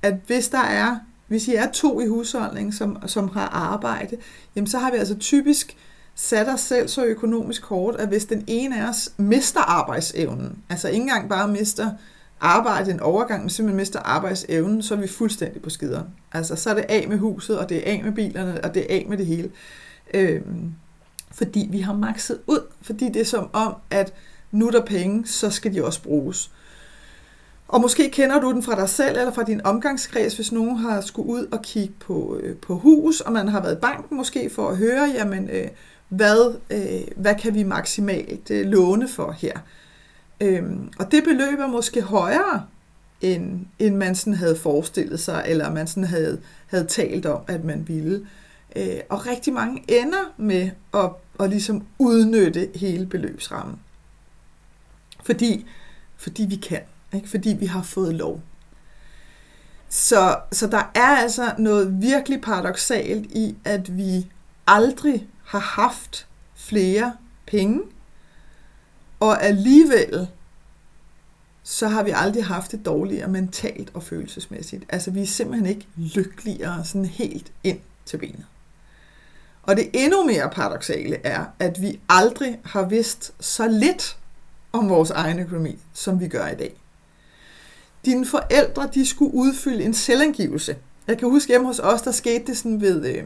at 0.01 0.15
hvis 0.27 0.49
der 0.49 0.63
er, 0.63 0.97
hvis 1.27 1.47
I 1.47 1.55
er 1.55 1.71
to 1.71 2.01
i 2.01 2.07
husholdningen, 2.07 2.73
som, 2.73 2.97
som 3.07 3.29
har 3.29 3.47
arbejde, 3.47 4.17
jamen 4.55 4.67
så 4.67 4.77
har 4.77 4.91
vi 4.91 4.97
altså 4.97 5.17
typisk 5.17 5.77
sat 6.15 6.47
os 6.49 6.61
selv 6.61 6.87
så 6.87 7.05
økonomisk 7.05 7.65
hårdt, 7.65 7.99
at 7.99 8.07
hvis 8.07 8.25
den 8.25 8.43
ene 8.47 8.81
af 8.81 8.89
os 8.89 9.11
mister 9.17 9.59
arbejdsevnen, 9.59 10.57
altså 10.69 10.87
ikke 10.87 11.01
engang 11.01 11.29
bare 11.29 11.47
mister 11.47 11.91
arbejde 12.41 12.91
en 12.91 12.99
overgang, 12.99 13.41
men 13.41 13.49
simpelthen 13.49 13.77
mister 13.77 13.99
arbejdsevnen, 13.99 14.81
så 14.81 14.93
er 14.93 14.99
vi 14.99 15.07
fuldstændig 15.07 15.61
på 15.61 15.69
skider. 15.69 16.03
Altså 16.33 16.55
så 16.55 16.69
er 16.69 16.73
det 16.73 16.85
af 16.89 17.05
med 17.09 17.17
huset, 17.17 17.59
og 17.59 17.69
det 17.69 17.77
er 17.77 17.93
af 17.93 18.03
med 18.03 18.11
bilerne, 18.11 18.63
og 18.63 18.73
det 18.73 18.81
er 18.81 18.95
af 18.95 19.05
med 19.09 19.17
det 19.17 19.25
hele. 19.25 19.49
Øhm, 20.13 20.73
fordi 21.37 21.67
vi 21.71 21.79
har 21.79 21.93
makset 21.93 22.39
ud. 22.47 22.59
Fordi 22.81 23.05
det 23.05 23.21
er 23.21 23.25
som 23.25 23.49
om, 23.53 23.75
at 23.89 24.13
nu 24.51 24.67
er 24.67 24.71
der 24.71 24.85
penge, 24.85 25.27
så 25.27 25.49
skal 25.49 25.73
de 25.73 25.85
også 25.85 26.03
bruges. 26.03 26.51
Og 27.67 27.81
måske 27.81 28.09
kender 28.09 28.39
du 28.39 28.51
den 28.51 28.63
fra 28.63 28.75
dig 28.75 28.89
selv 28.89 29.17
eller 29.17 29.33
fra 29.33 29.43
din 29.43 29.61
omgangskreds, 29.63 30.35
hvis 30.35 30.51
nogen 30.51 30.77
har 30.77 31.01
skulle 31.01 31.29
ud 31.29 31.47
og 31.51 31.61
kigge 31.61 31.93
på, 31.99 32.39
øh, 32.43 32.55
på 32.55 32.77
hus, 32.77 33.21
og 33.21 33.33
man 33.33 33.47
har 33.47 33.61
været 33.61 33.75
i 33.75 33.79
banken 33.79 34.17
måske 34.17 34.49
for 34.49 34.69
at 34.69 34.77
høre, 34.77 35.11
jamen, 35.15 35.49
øh, 35.49 35.67
hvad, 36.09 36.55
øh, 36.69 37.13
hvad 37.15 37.35
kan 37.35 37.55
vi 37.55 37.63
maksimalt 37.63 38.51
øh, 38.51 38.65
låne 38.65 39.07
for 39.07 39.31
her? 39.31 39.59
Øhm, 40.41 40.89
og 40.99 41.11
det 41.11 41.23
beløb 41.23 41.59
er 41.59 41.67
måske 41.67 42.01
højere, 42.01 42.63
end, 43.21 43.65
end 43.79 43.95
man 43.95 44.15
sådan 44.15 44.33
havde 44.33 44.55
forestillet 44.55 45.19
sig, 45.19 45.43
eller 45.47 45.73
man 45.73 45.87
sådan 45.87 46.03
havde, 46.03 46.41
havde 46.67 46.85
talt 46.85 47.25
om, 47.25 47.41
at 47.47 47.63
man 47.63 47.87
ville. 47.87 48.27
Øh, 48.77 48.99
og 49.09 49.25
rigtig 49.25 49.53
mange 49.53 49.83
ender 49.87 50.33
med 50.37 50.69
at, 50.93 51.11
at 51.39 51.49
ligesom 51.49 51.87
udnytte 51.99 52.69
hele 52.75 53.05
beløbsrammen. 53.05 53.79
Fordi, 55.23 55.65
fordi 56.17 56.43
vi 56.43 56.55
kan, 56.55 56.81
ikke? 57.13 57.29
fordi 57.29 57.49
vi 57.59 57.65
har 57.65 57.83
fået 57.83 58.15
lov. 58.15 58.41
Så, 59.89 60.39
så 60.51 60.67
der 60.67 60.91
er 60.95 61.17
altså 61.17 61.53
noget 61.57 62.01
virkelig 62.01 62.41
paradoxalt 62.41 63.31
i, 63.31 63.55
at 63.65 63.97
vi 63.97 64.27
aldrig 64.67 65.27
har 65.43 65.59
haft 65.59 66.27
flere 66.55 67.13
penge, 67.47 67.81
og 69.19 69.43
alligevel 69.43 70.27
så 71.63 71.87
har 71.87 72.03
vi 72.03 72.11
aldrig 72.15 72.45
haft 72.45 72.71
det 72.71 72.85
dårligere 72.85 73.27
mentalt 73.27 73.91
og 73.93 74.03
følelsesmæssigt. 74.03 74.85
Altså 74.89 75.11
vi 75.11 75.21
er 75.21 75.25
simpelthen 75.25 75.65
ikke 75.65 75.87
lykkeligere 75.95 76.85
sådan 76.85 77.05
helt 77.05 77.51
ind 77.63 77.79
til 78.05 78.17
benet. 78.17 78.45
Og 79.67 79.77
det 79.77 79.89
endnu 79.93 80.23
mere 80.23 80.49
paradoxale 80.49 81.17
er, 81.23 81.45
at 81.59 81.81
vi 81.81 81.99
aldrig 82.09 82.59
har 82.65 82.85
vidst 82.85 83.33
så 83.39 83.67
lidt 83.67 84.17
om 84.71 84.89
vores 84.89 85.11
egen 85.11 85.39
økonomi, 85.39 85.79
som 85.93 86.19
vi 86.19 86.27
gør 86.27 86.47
i 86.47 86.55
dag. 86.55 86.73
Dine 88.05 88.25
forældre, 88.25 88.89
de 88.93 89.05
skulle 89.05 89.33
udfylde 89.33 89.83
en 89.83 89.93
selvangivelse. 89.93 90.75
Jeg 91.07 91.17
kan 91.17 91.29
huske 91.29 91.47
hjemme 91.47 91.67
hos 91.67 91.79
os, 91.79 92.01
der 92.01 92.11
skete 92.11 92.45
det 92.47 92.57
sådan 92.57 92.81
ved, 92.81 93.05
øh, 93.05 93.23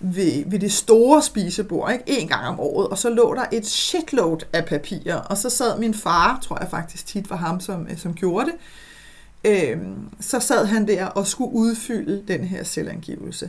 ved, 0.00 0.50
ved 0.50 0.58
det 0.58 0.72
store 0.72 1.22
spisebord, 1.22 1.92
ikke? 1.92 2.04
en 2.06 2.28
gang 2.28 2.46
om 2.46 2.60
året, 2.60 2.88
og 2.88 2.98
så 2.98 3.10
lå 3.10 3.34
der 3.34 3.44
et 3.52 3.66
shitload 3.66 4.38
af 4.52 4.64
papirer, 4.64 5.16
og 5.16 5.38
så 5.38 5.50
sad 5.50 5.78
min 5.78 5.94
far, 5.94 6.38
tror 6.42 6.58
jeg 6.60 6.70
faktisk 6.70 7.06
tit 7.06 7.30
var 7.30 7.36
ham, 7.36 7.60
som, 7.60 7.86
øh, 7.90 7.98
som 7.98 8.14
gjorde 8.14 8.50
det, 8.50 8.54
øh, 9.44 9.78
så 10.20 10.40
sad 10.40 10.66
han 10.66 10.88
der 10.88 11.06
og 11.06 11.26
skulle 11.26 11.52
udfylde 11.52 12.22
den 12.28 12.44
her 12.44 12.64
selvangivelse. 12.64 13.48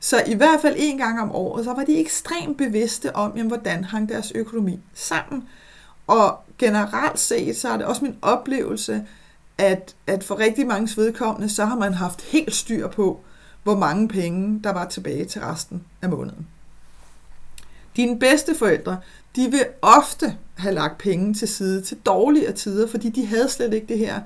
Så 0.00 0.22
i 0.26 0.34
hvert 0.34 0.60
fald 0.60 0.74
en 0.78 0.98
gang 0.98 1.20
om 1.20 1.32
året, 1.32 1.64
så 1.64 1.74
var 1.74 1.84
de 1.84 2.00
ekstremt 2.00 2.58
bevidste 2.58 3.16
om, 3.16 3.32
jamen, 3.36 3.48
hvordan 3.48 3.84
hang 3.84 4.08
deres 4.08 4.32
økonomi 4.34 4.80
sammen. 4.94 5.48
Og 6.06 6.38
generelt 6.58 7.18
set, 7.18 7.56
så 7.56 7.68
er 7.68 7.76
det 7.76 7.86
også 7.86 8.04
min 8.04 8.16
oplevelse, 8.22 9.06
at, 9.58 9.94
at 10.06 10.24
for 10.24 10.38
rigtig 10.38 10.66
mange 10.66 10.96
vedkommende, 10.96 11.48
så 11.54 11.64
har 11.64 11.76
man 11.76 11.94
haft 11.94 12.22
helt 12.22 12.54
styr 12.54 12.88
på, 12.88 13.20
hvor 13.62 13.76
mange 13.76 14.08
penge, 14.08 14.60
der 14.64 14.72
var 14.72 14.84
tilbage 14.84 15.24
til 15.24 15.40
resten 15.40 15.84
af 16.02 16.08
måneden. 16.08 16.46
Dine 17.96 18.18
bedste 18.18 18.54
forældre, 18.54 18.98
de 19.36 19.50
vil 19.50 19.64
ofte 19.82 20.36
have 20.54 20.74
lagt 20.74 20.98
penge 20.98 21.34
til 21.34 21.48
side 21.48 21.82
til 21.82 21.96
dårligere 22.06 22.52
tider, 22.52 22.88
fordi 22.88 23.10
de 23.10 23.26
havde 23.26 23.48
slet 23.48 23.74
ikke 23.74 23.86
det 23.86 23.98
her 23.98 24.20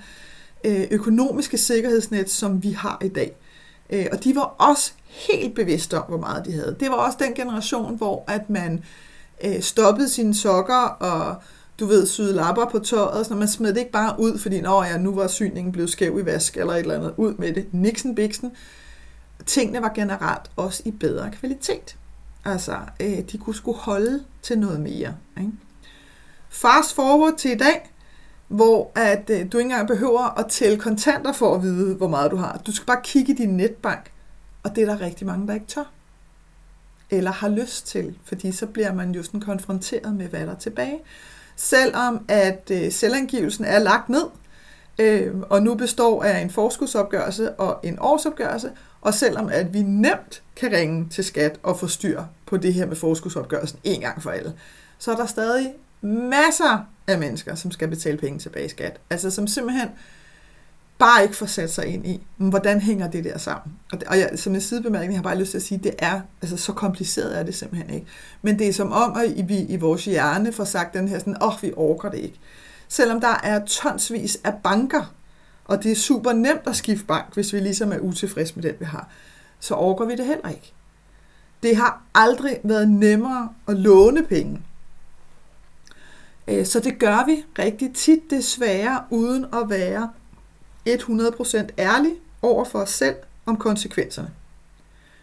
øh, 0.64 0.86
økonomiske 0.90 1.58
sikkerhedsnet, 1.58 2.30
som 2.30 2.62
vi 2.62 2.70
har 2.70 2.98
i 3.04 3.08
dag. 3.08 3.36
Øh, 3.90 4.06
og 4.12 4.24
de 4.24 4.34
var 4.34 4.42
også 4.42 4.92
helt 5.10 5.54
bevidste 5.54 5.98
om, 5.98 6.04
hvor 6.08 6.18
meget 6.18 6.44
de 6.44 6.52
havde. 6.52 6.76
Det 6.80 6.90
var 6.90 6.96
også 6.96 7.18
den 7.20 7.34
generation, 7.34 7.96
hvor 7.96 8.24
at 8.28 8.50
man 8.50 8.84
øh, 9.44 9.60
stoppede 9.60 10.08
sine 10.08 10.34
sokker 10.34 10.96
og 11.00 11.36
du 11.80 11.86
ved, 11.86 12.06
syede 12.06 12.32
lapper 12.32 12.64
på 12.64 12.78
tøjet, 12.78 13.26
så 13.26 13.34
man 13.34 13.48
smed 13.48 13.68
det 13.68 13.78
ikke 13.78 13.92
bare 13.92 14.20
ud, 14.20 14.38
fordi 14.38 14.60
Nå, 14.60 14.82
ja, 14.82 14.98
nu 14.98 15.14
var 15.14 15.26
syningen 15.26 15.72
blevet 15.72 15.90
skæv 15.90 16.18
i 16.18 16.24
vask 16.24 16.56
eller 16.56 16.72
et 16.72 16.80
eller 16.80 16.94
andet. 16.94 17.14
Ud 17.16 17.34
med 17.34 17.52
det. 17.52 17.66
niksen 17.72 18.14
biksen. 18.14 18.52
Tingene 19.46 19.82
var 19.82 19.92
generelt 19.94 20.50
også 20.56 20.82
i 20.84 20.90
bedre 20.90 21.30
kvalitet. 21.30 21.96
Altså, 22.44 22.76
øh, 23.00 23.18
de 23.32 23.38
kunne 23.38 23.54
skulle 23.54 23.78
holde 23.78 24.24
til 24.42 24.58
noget 24.58 24.80
mere. 24.80 25.14
Ikke? 25.38 25.52
Fast 26.48 26.94
forward 26.94 27.34
til 27.38 27.50
i 27.50 27.58
dag, 27.58 27.90
hvor 28.48 28.90
at, 28.94 29.30
øh, 29.30 29.52
du 29.52 29.58
ikke 29.58 29.60
engang 29.60 29.88
behøver 29.88 30.38
at 30.38 30.46
tælle 30.46 30.78
kontanter 30.78 31.32
for 31.32 31.54
at 31.54 31.62
vide, 31.62 31.94
hvor 31.94 32.08
meget 32.08 32.30
du 32.30 32.36
har. 32.36 32.60
Du 32.66 32.72
skal 32.72 32.86
bare 32.86 33.00
kigge 33.04 33.32
i 33.32 33.36
din 33.36 33.56
netbank, 33.56 34.10
og 34.62 34.76
det 34.76 34.82
er 34.82 34.86
der 34.86 35.00
rigtig 35.00 35.26
mange, 35.26 35.46
der 35.46 35.54
ikke 35.54 35.66
tør. 35.66 35.90
eller 37.12 37.30
har 37.32 37.48
lyst 37.48 37.86
til, 37.86 38.18
fordi 38.24 38.52
så 38.52 38.66
bliver 38.66 38.92
man 38.94 39.12
jo 39.12 39.22
sådan 39.22 39.40
konfronteret 39.40 40.14
med, 40.14 40.26
hvad 40.26 40.40
der 40.46 40.52
er 40.52 40.58
tilbage. 40.58 40.98
Selvom 41.56 42.24
at 42.28 42.70
øh, 42.72 42.92
selvangivelsen 42.92 43.64
er 43.64 43.78
lagt 43.78 44.08
ned, 44.08 44.24
øh, 44.98 45.34
og 45.40 45.62
nu 45.62 45.74
består 45.74 46.22
af 46.24 46.40
en 46.40 46.50
forskudsopgørelse 46.50 47.52
og 47.52 47.80
en 47.82 47.98
årsopgørelse, 48.00 48.70
og 49.00 49.14
selvom 49.14 49.48
at 49.48 49.72
vi 49.74 49.82
nemt 49.82 50.42
kan 50.56 50.72
ringe 50.72 51.08
til 51.10 51.24
skat 51.24 51.60
og 51.62 51.78
få 51.78 51.86
styr 51.86 52.22
på 52.46 52.56
det 52.56 52.74
her 52.74 52.86
med 52.86 52.96
forskudsopgørelsen 52.96 53.78
en 53.84 54.00
gang 54.00 54.22
for 54.22 54.30
alle, 54.30 54.52
så 54.98 55.12
er 55.12 55.16
der 55.16 55.26
stadig 55.26 55.72
masser 56.02 56.86
af 57.06 57.18
mennesker, 57.18 57.54
som 57.54 57.70
skal 57.70 57.88
betale 57.88 58.18
penge 58.18 58.38
tilbage 58.38 58.66
i 58.66 58.68
skat. 58.68 59.00
Altså 59.10 59.30
som 59.30 59.46
simpelthen 59.46 59.88
bare 61.00 61.22
ikke 61.22 61.36
får 61.36 61.46
sat 61.46 61.72
sig 61.72 61.86
ind 61.86 62.06
i, 62.06 62.20
hvordan 62.36 62.80
hænger 62.80 63.10
det 63.10 63.24
der 63.24 63.38
sammen. 63.38 63.76
Og, 63.92 64.00
det, 64.00 64.08
og 64.08 64.18
jeg, 64.18 64.30
som 64.36 64.54
en 64.54 64.60
sidebemærkning 64.60 65.12
har 65.12 65.18
jeg 65.18 65.22
bare 65.22 65.38
lyst 65.38 65.50
til 65.50 65.58
at 65.58 65.62
sige, 65.62 65.80
det 65.82 65.94
er, 65.98 66.20
altså 66.42 66.56
så 66.56 66.72
kompliceret 66.72 67.38
er 67.38 67.42
det 67.42 67.54
simpelthen 67.54 67.94
ikke. 67.94 68.06
Men 68.42 68.58
det 68.58 68.68
er 68.68 68.72
som 68.72 68.92
om, 68.92 69.16
at 69.16 69.48
vi 69.48 69.58
i 69.58 69.76
vores 69.76 70.04
hjerne 70.04 70.52
får 70.52 70.64
sagt 70.64 70.94
den 70.94 71.08
her 71.08 71.18
sådan, 71.18 71.42
åh, 71.42 71.48
oh, 71.48 71.62
vi 71.62 71.72
orker 71.76 72.10
det 72.10 72.18
ikke. 72.18 72.40
Selvom 72.88 73.20
der 73.20 73.40
er 73.42 73.64
tonsvis 73.64 74.38
af 74.44 74.54
banker, 74.64 75.14
og 75.64 75.82
det 75.82 75.92
er 75.92 75.96
super 75.96 76.32
nemt 76.32 76.66
at 76.66 76.76
skifte 76.76 77.06
bank, 77.06 77.34
hvis 77.34 77.52
vi 77.52 77.60
ligesom 77.60 77.92
er 77.92 77.98
utilfredse 77.98 78.54
med 78.56 78.62
den, 78.62 78.74
vi 78.78 78.84
har, 78.84 79.08
så 79.60 79.74
orker 79.74 80.04
vi 80.04 80.16
det 80.16 80.26
heller 80.26 80.48
ikke. 80.48 80.72
Det 81.62 81.76
har 81.76 82.02
aldrig 82.14 82.60
været 82.64 82.90
nemmere 82.90 83.48
at 83.68 83.76
låne 83.76 84.22
penge. 84.22 84.62
Øh, 86.48 86.66
så 86.66 86.80
det 86.80 86.98
gør 86.98 87.26
vi 87.26 87.44
rigtig 87.58 87.94
tit 87.94 88.20
desværre, 88.30 89.04
uden 89.10 89.44
at 89.44 89.70
være 89.70 90.10
100% 90.96 91.68
ærlig 91.78 92.12
over 92.42 92.64
for 92.64 92.78
os 92.78 92.90
selv 92.90 93.14
om 93.46 93.56
konsekvenserne. 93.56 94.30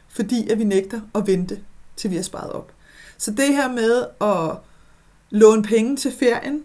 Fordi 0.10 0.50
at 0.50 0.60
vi 0.60 0.64
nægter 0.64 1.02
at 1.16 1.28
vente, 1.28 1.60
til 1.96 2.10
vi 2.12 2.16
har 2.16 2.24
sparet 2.24 2.52
op. 2.52 2.72
Så 3.18 3.32
det 3.32 3.56
her 3.56 3.72
med 3.72 4.06
at 4.22 4.58
låne 5.30 5.64
penge 5.64 5.98
til 5.98 6.12
ferien, 6.12 6.64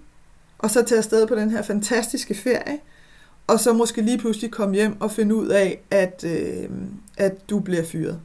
og 0.59 0.71
så 0.71 0.83
tage 0.83 0.99
afsted 0.99 1.27
på 1.27 1.35
den 1.35 1.51
her 1.51 1.63
fantastiske 1.63 2.35
ferie, 2.35 2.79
og 3.47 3.61
så 3.61 3.73
måske 3.73 4.03
lige 4.03 4.19
pludselig 4.19 4.51
komme 4.51 4.75
hjem 4.75 5.01
og 5.01 5.11
finde 5.11 5.35
ud 5.35 5.49
af, 5.49 5.81
at, 5.91 6.25
øh, 6.27 6.71
at 7.17 7.51
du 7.51 7.61
bliver 7.61 7.85
fyret. 7.85 8.21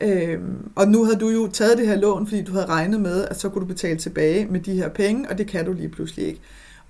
Øh, 0.00 0.40
og 0.76 0.88
nu 0.88 1.04
havde 1.04 1.18
du 1.18 1.28
jo 1.28 1.50
taget 1.52 1.78
det 1.78 1.86
her 1.86 1.96
lån, 1.96 2.26
fordi 2.26 2.42
du 2.42 2.52
havde 2.52 2.66
regnet 2.66 3.00
med, 3.00 3.24
at 3.24 3.40
så 3.40 3.48
kunne 3.48 3.60
du 3.60 3.66
betale 3.66 3.98
tilbage 3.98 4.46
med 4.46 4.60
de 4.60 4.74
her 4.74 4.88
penge, 4.88 5.28
og 5.30 5.38
det 5.38 5.46
kan 5.46 5.64
du 5.64 5.72
lige 5.72 5.88
pludselig 5.88 6.26
ikke. 6.26 6.40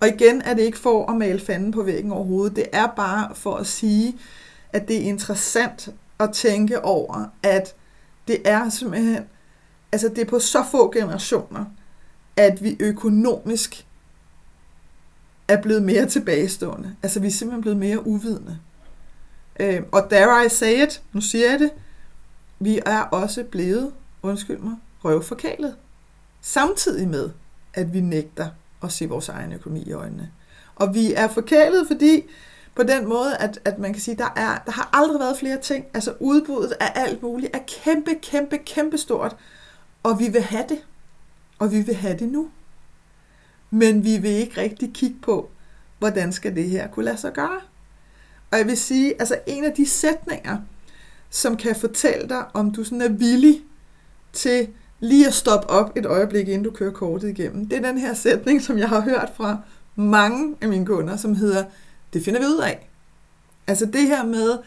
Og 0.02 0.08
igen 0.08 0.42
er 0.42 0.54
det 0.54 0.62
ikke 0.62 0.78
for 0.78 1.10
at 1.10 1.16
male 1.16 1.40
fanden 1.40 1.72
på 1.72 1.82
væggen 1.82 2.12
overhovedet, 2.12 2.56
det 2.56 2.66
er 2.72 2.86
bare 2.86 3.34
for 3.34 3.56
at 3.56 3.66
sige, 3.66 4.18
at 4.72 4.88
det 4.88 4.96
er 4.96 5.00
interessant 5.00 5.88
at 6.20 6.32
tænke 6.32 6.84
over, 6.84 7.24
at 7.42 7.74
det 8.28 8.48
er 8.48 8.68
simpelthen, 8.68 9.24
altså 9.92 10.08
det 10.08 10.18
er 10.18 10.24
på 10.24 10.38
så 10.38 10.64
få 10.70 10.92
generationer, 10.92 11.64
at 12.36 12.62
vi 12.62 12.76
økonomisk 12.80 13.86
er 15.48 15.62
blevet 15.62 15.82
mere 15.82 16.06
tilbagestående. 16.06 16.96
Altså 17.02 17.20
vi 17.20 17.26
er 17.26 17.30
simpelthen 17.30 17.62
blevet 17.62 17.78
mere 17.78 18.06
uvidende. 18.06 18.58
Øh, 19.60 19.82
og 19.92 20.10
dare 20.10 20.46
I 20.46 20.48
say 20.48 20.86
it, 20.86 21.02
nu 21.12 21.20
siger 21.20 21.50
jeg 21.50 21.58
det, 21.60 21.70
vi 22.58 22.80
er 22.86 23.00
også 23.00 23.44
blevet, 23.44 23.92
undskyld 24.22 24.58
mig, 24.58 24.74
røvforkælet. 25.04 25.76
Samtidig 26.40 27.08
med, 27.08 27.30
at 27.74 27.94
vi 27.94 28.00
nægter 28.00 28.48
at 28.84 28.92
se 28.92 29.08
vores 29.08 29.28
egen 29.28 29.52
økonomi 29.52 29.82
i 29.82 29.92
øjnene. 29.92 30.30
Og 30.74 30.94
vi 30.94 31.12
er 31.12 31.28
forkælet, 31.28 31.86
fordi 31.86 32.22
på 32.74 32.82
den 32.82 33.08
måde, 33.08 33.36
at, 33.36 33.60
at 33.64 33.78
man 33.78 33.92
kan 33.92 34.02
sige, 34.02 34.16
der, 34.16 34.32
er, 34.36 34.58
der 34.66 34.72
har 34.72 34.90
aldrig 34.92 35.20
været 35.20 35.38
flere 35.38 35.60
ting. 35.60 35.84
Altså 35.94 36.14
udbuddet 36.20 36.72
af 36.80 36.92
alt 36.94 37.22
muligt 37.22 37.56
er 37.56 37.60
kæmpe, 37.84 38.10
kæmpe, 38.22 38.58
kæmpe 38.58 38.98
stort. 38.98 39.36
Og 40.02 40.18
vi 40.18 40.28
vil 40.28 40.42
have 40.42 40.64
det. 40.68 40.78
Og 41.58 41.72
vi 41.72 41.80
vil 41.80 41.94
have 41.94 42.18
det 42.18 42.28
nu. 42.28 42.50
Men 43.70 44.04
vi 44.04 44.16
vil 44.16 44.30
ikke 44.30 44.60
rigtig 44.60 44.92
kigge 44.94 45.16
på, 45.22 45.50
hvordan 45.98 46.32
skal 46.32 46.56
det 46.56 46.68
her 46.68 46.88
kunne 46.88 47.04
lade 47.04 47.16
sig 47.16 47.32
gøre. 47.32 47.60
Og 48.50 48.58
jeg 48.58 48.66
vil 48.66 48.76
sige, 48.76 49.20
altså 49.20 49.38
en 49.46 49.64
af 49.64 49.72
de 49.72 49.86
sætninger, 49.86 50.58
som 51.30 51.56
kan 51.56 51.76
fortælle 51.76 52.28
dig, 52.28 52.44
om 52.54 52.74
du 52.74 52.84
sådan 52.84 53.00
er 53.00 53.08
villig 53.08 53.60
til 54.32 54.68
lige 55.02 55.26
at 55.26 55.34
stoppe 55.34 55.70
op 55.70 55.96
et 55.96 56.06
øjeblik, 56.06 56.48
inden 56.48 56.62
du 56.62 56.70
kører 56.70 56.92
kortet 56.92 57.28
igennem. 57.28 57.68
Det 57.68 57.78
er 57.78 57.82
den 57.82 57.98
her 57.98 58.14
sætning, 58.14 58.62
som 58.62 58.78
jeg 58.78 58.88
har 58.88 59.00
hørt 59.00 59.32
fra 59.36 59.58
mange 59.96 60.56
af 60.60 60.68
mine 60.68 60.86
kunder, 60.86 61.16
som 61.16 61.34
hedder, 61.34 61.64
det 62.12 62.24
finder 62.24 62.40
vi 62.40 62.46
ud 62.46 62.58
af. 62.58 62.88
Altså 63.66 63.86
det 63.86 64.02
her 64.02 64.24
med 64.24 64.58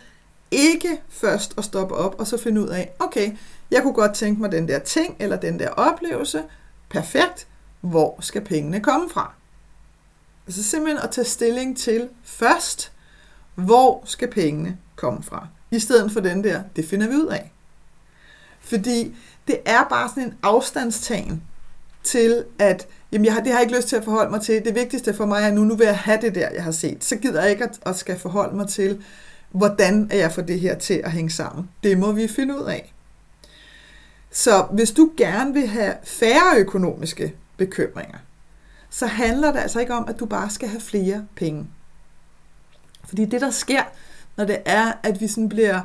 ikke 0.52 1.02
først 1.10 1.54
at 1.58 1.64
stoppe 1.64 1.96
op 1.96 2.16
og 2.20 2.28
så 2.28 2.38
finde 2.38 2.62
ud 2.62 2.68
af, 2.68 2.92
okay, 3.00 3.32
jeg 3.72 3.82
kunne 3.82 3.94
godt 3.94 4.14
tænke 4.14 4.42
mig 4.42 4.52
den 4.52 4.68
der 4.68 4.80
ting 4.80 5.16
eller 5.20 5.38
den 5.38 5.60
der 5.60 5.70
oplevelse, 5.70 6.44
perfekt, 6.90 7.48
hvor 7.82 8.18
skal 8.20 8.42
pengene 8.42 8.80
komme 8.80 9.10
fra? 9.10 9.34
Altså 10.48 10.64
simpelthen 10.64 11.04
at 11.04 11.12
tage 11.12 11.26
stilling 11.26 11.78
til 11.78 12.10
først, 12.24 12.92
hvor 13.56 14.04
skal 14.06 14.32
pengene 14.32 14.78
komme 14.96 15.24
fra? 15.24 15.48
I 15.72 15.80
stedet 15.80 16.12
for 16.12 16.20
den 16.20 16.44
der, 16.44 16.64
det 16.76 16.86
finder 16.86 17.08
vi 17.08 17.16
ud 17.16 17.28
af. 17.28 17.52
Fordi 18.66 19.16
det 19.48 19.60
er 19.66 19.84
bare 19.90 20.10
sådan 20.10 20.24
en 20.24 20.34
afstandstagen 20.44 21.44
til, 22.04 22.44
at 22.60 22.88
jamen 23.12 23.26
jeg 23.26 23.34
har, 23.34 23.42
det 23.42 23.52
har 23.52 23.60
jeg 23.60 23.66
ikke 23.66 23.78
lyst 23.78 23.88
til 23.88 23.96
at 23.96 24.04
forholde 24.04 24.32
mig 24.32 24.42
til. 24.42 24.66
Det 24.66 24.76
vigtigste 24.76 25.14
for 25.14 25.26
mig 25.26 25.44
er 25.44 25.52
nu, 25.52 25.64
nu 25.64 25.76
vil 25.76 25.86
jeg 25.86 25.98
have 25.98 26.22
det 26.22 26.36
der, 26.36 26.50
jeg 26.50 26.64
har 26.64 26.72
set. 26.72 27.04
Så 27.04 27.16
gider 27.16 27.42
jeg 27.42 27.52
ikke 27.52 27.64
at, 27.64 27.80
at 27.86 27.96
skal 27.96 28.20
forholde 28.20 28.56
mig 28.56 28.68
til, 28.68 29.04
hvordan 29.52 30.08
er 30.12 30.18
jeg 30.18 30.32
får 30.32 30.42
det 30.42 30.60
her 30.60 30.76
til 30.76 31.02
at 31.04 31.12
hænge 31.12 31.32
sammen. 31.32 31.70
Det 31.84 31.98
må 31.98 32.12
vi 32.12 32.28
finde 32.28 32.60
ud 32.60 32.66
af. 32.66 32.94
Så 34.32 34.68
hvis 34.72 34.92
du 34.92 35.12
gerne 35.18 35.54
vil 35.54 35.68
have 35.68 35.94
færre 36.04 36.58
økonomiske 36.58 37.36
bekymringer, 37.58 38.18
så 38.90 39.06
handler 39.06 39.52
det 39.52 39.60
altså 39.60 39.80
ikke 39.80 39.94
om, 39.94 40.06
at 40.08 40.20
du 40.20 40.26
bare 40.26 40.50
skal 40.50 40.70
have 40.70 40.82
flere 40.82 41.26
penge. 41.36 41.68
Fordi 43.04 43.26
det, 43.26 43.42
der 43.42 43.52
sker, 43.52 43.84
når 44.38 44.46
det 44.46 44.58
er, 44.66 44.92
at 45.04 45.22
vi 45.22 45.28
sådan 45.28 45.50
bliver 45.50 45.82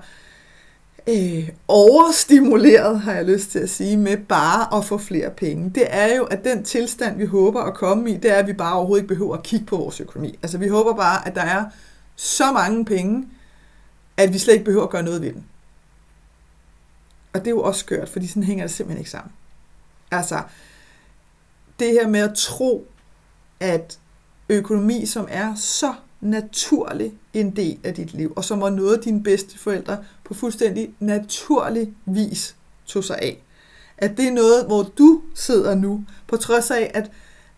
øh, 1.09 1.49
overstimuleret, 1.69 3.01
har 3.01 3.13
jeg 3.13 3.25
lyst 3.25 3.51
til 3.51 3.59
at 3.59 3.71
sige, 3.71 3.97
med 3.97 4.17
bare 4.17 4.79
at 4.79 4.85
få 4.85 4.99
flere 4.99 5.31
penge. 5.31 5.71
Det 5.75 5.85
er 5.89 6.17
jo, 6.17 6.25
at 6.25 6.45
den 6.45 6.65
tilstand, 6.65 7.17
vi 7.17 7.25
håber 7.25 7.63
at 7.63 7.75
komme 7.75 8.11
i, 8.11 8.17
det 8.17 8.31
er, 8.31 8.37
at 8.37 8.47
vi 8.47 8.53
bare 8.53 8.75
overhovedet 8.75 9.03
ikke 9.03 9.15
behøver 9.15 9.37
at 9.37 9.43
kigge 9.43 9.67
på 9.67 9.77
vores 9.77 10.01
økonomi. 10.01 10.39
Altså 10.43 10.59
vi 10.59 10.69
håber 10.69 10.95
bare, 10.95 11.29
at 11.29 11.35
der 11.35 11.43
er 11.43 11.65
så 12.17 12.53
mange 12.53 12.85
penge, 12.85 13.29
at 14.17 14.33
vi 14.33 14.39
slet 14.39 14.55
ikke 14.55 14.65
behøver 14.65 14.85
at 14.85 14.91
gøre 14.91 15.03
noget 15.03 15.23
ved 15.23 15.33
den. 15.33 15.45
Og 17.33 17.41
det 17.41 17.47
er 17.47 17.51
jo 17.51 17.63
også 17.63 17.81
skørt, 17.81 18.09
fordi 18.09 18.27
sådan 18.27 18.43
hænger 18.43 18.65
det 18.65 18.75
simpelthen 18.75 19.01
ikke 19.01 19.11
sammen. 19.11 19.33
Altså, 20.11 20.43
det 21.79 21.93
her 21.93 22.09
med 22.09 22.21
at 22.21 22.35
tro, 22.35 22.87
at 23.61 23.99
økonomi, 24.49 25.07
som 25.07 25.27
er 25.31 25.55
så 25.55 25.95
naturlig 26.21 27.13
en 27.35 27.57
del 27.57 27.79
af 27.85 27.95
dit 27.95 28.15
liv, 28.15 28.33
og 28.37 28.45
som 28.45 28.61
var 28.61 28.71
noget, 28.71 29.05
dine 29.05 29.23
bedste 29.23 29.59
forældre 29.59 29.99
på 30.31 30.35
fuldstændig 30.35 30.95
naturlig 31.01 31.93
vis 32.07 32.57
tog 32.87 33.05
sig 33.05 33.19
af. 33.23 33.43
At 33.99 34.17
det 34.17 34.29
er 34.29 34.33
noget, 34.33 34.67
hvor 34.67 34.83
du 34.83 35.23
sidder 35.35 35.75
nu, 35.75 36.05
på 36.29 36.37
trods 36.37 36.71
af, 36.71 36.91
at, 36.95 37.11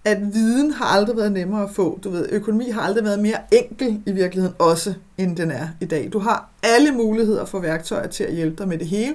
at 0.05 0.35
viden 0.35 0.71
har 0.71 0.85
aldrig 0.85 1.17
været 1.17 1.33
nemmere 1.33 1.63
at 1.63 1.71
få. 1.71 1.99
Du 2.05 2.11
ved, 2.11 2.29
økonomi 2.31 2.71
har 2.71 2.81
aldrig 2.81 3.05
været 3.05 3.19
mere 3.19 3.39
enkel 3.53 4.03
i 4.07 4.13
virkeligheden 4.13 4.57
også, 4.59 4.95
end 5.19 5.37
den 5.37 5.51
er 5.51 5.69
i 5.81 5.85
dag. 5.85 6.09
Du 6.13 6.19
har 6.19 6.51
alle 6.63 6.93
muligheder 6.93 7.45
for 7.45 7.59
værktøjer 7.59 8.07
til 8.07 8.25
at 8.25 8.35
hjælpe 8.35 8.57
dig 8.57 8.69
med 8.69 8.79
det 8.79 8.87
hele, 8.87 9.15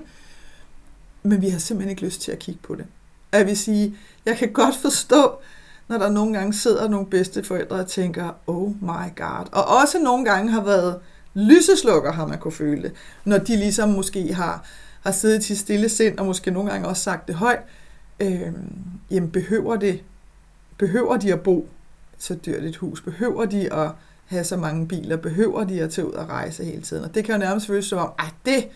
men 1.23 1.41
vi 1.41 1.49
har 1.49 1.59
simpelthen 1.59 1.89
ikke 1.89 2.05
lyst 2.05 2.21
til 2.21 2.31
at 2.31 2.39
kigge 2.39 2.59
på 2.63 2.75
det. 2.75 2.85
Jeg 3.31 3.45
vil 3.45 3.57
sige, 3.57 3.97
jeg 4.25 4.37
kan 4.37 4.53
godt 4.53 4.75
forstå, 4.75 5.31
når 5.87 5.97
der 5.97 6.09
nogle 6.09 6.33
gange 6.33 6.53
sidder 6.53 6.89
nogle 6.89 7.07
bedsteforældre 7.07 7.75
og 7.75 7.87
tænker, 7.87 8.29
oh 8.47 8.71
my 8.81 9.15
god. 9.15 9.45
Og 9.51 9.67
også 9.81 9.99
nogle 9.99 10.25
gange 10.25 10.51
har 10.51 10.63
været 10.63 10.99
lyseslukker, 11.37 12.11
har 12.11 12.27
man 12.27 12.39
kunne 12.39 12.51
føle 12.51 12.83
det, 12.83 12.93
når 13.25 13.37
de 13.37 13.55
ligesom 13.55 13.89
måske 13.89 14.33
har, 14.33 14.65
har 15.01 15.11
siddet 15.11 15.43
til 15.43 15.57
stille 15.57 15.89
sind, 15.89 16.17
og 16.19 16.25
måske 16.25 16.51
nogle 16.51 16.71
gange 16.71 16.87
også 16.87 17.03
sagt 17.03 17.27
det 17.27 17.35
højt, 17.35 17.59
øh, 18.19 18.53
jamen 19.11 19.31
behøver 19.31 19.75
det, 19.75 20.03
behøver 20.77 21.17
de 21.17 21.33
at 21.33 21.41
bo 21.41 21.69
så 22.17 22.35
dyrt 22.45 22.63
et 22.63 22.75
hus? 22.75 23.01
Behøver 23.01 23.45
de 23.45 23.73
at 23.73 23.91
have 24.25 24.43
så 24.43 24.57
mange 24.57 24.87
biler? 24.87 25.17
Behøver 25.17 25.63
de 25.63 25.81
at 25.81 25.91
tage 25.91 26.07
ud 26.07 26.13
og 26.13 26.29
rejse 26.29 26.65
hele 26.65 26.81
tiden? 26.81 27.03
Og 27.03 27.15
det 27.15 27.25
kan 27.25 27.35
jo 27.35 27.39
nærmest 27.39 27.67
føles 27.67 27.85
som 27.85 27.99
om, 27.99 28.11
at 28.19 28.33
det 28.45 28.67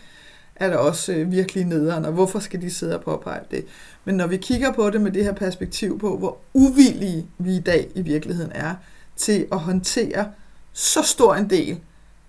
er 0.56 0.70
da 0.70 0.76
også 0.76 1.12
øh, 1.12 1.32
virkelig 1.32 1.64
nederen, 1.64 2.04
og 2.04 2.12
hvorfor 2.12 2.38
skal 2.38 2.62
de 2.62 2.70
sidde 2.70 2.94
og 2.94 3.04
påpege 3.04 3.40
det? 3.50 3.64
Men 4.04 4.14
når 4.14 4.26
vi 4.26 4.36
kigger 4.36 4.72
på 4.72 4.90
det 4.90 5.00
med 5.00 5.12
det 5.12 5.24
her 5.24 5.32
perspektiv 5.32 5.98
på, 5.98 6.18
hvor 6.18 6.38
uvillige 6.52 7.26
vi 7.38 7.56
i 7.56 7.60
dag 7.60 7.88
i 7.94 8.02
virkeligheden 8.02 8.52
er 8.54 8.74
til 9.16 9.46
at 9.52 9.58
håndtere 9.58 10.30
så 10.72 11.02
stor 11.02 11.34
en 11.34 11.50
del 11.50 11.80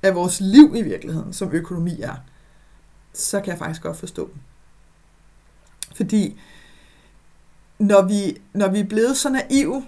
af 0.04 0.16
vores 0.16 0.42
liv 0.42 0.74
i 0.76 0.82
virkeligheden, 0.82 1.34
som 1.34 1.52
økonomi 1.52 2.02
er, 2.02 2.16
så 3.14 3.42
kan 3.42 3.50
jeg 3.50 3.58
faktisk 3.58 3.82
godt 3.82 3.98
forstå 3.98 4.30
dem. 4.34 4.42
Fordi 5.96 6.40
når 7.80 8.02
vi, 8.02 8.42
når 8.54 8.68
vi 8.68 8.80
er 8.80 8.84
blevet 8.84 9.18
så 9.18 9.30
naive, 9.30 9.86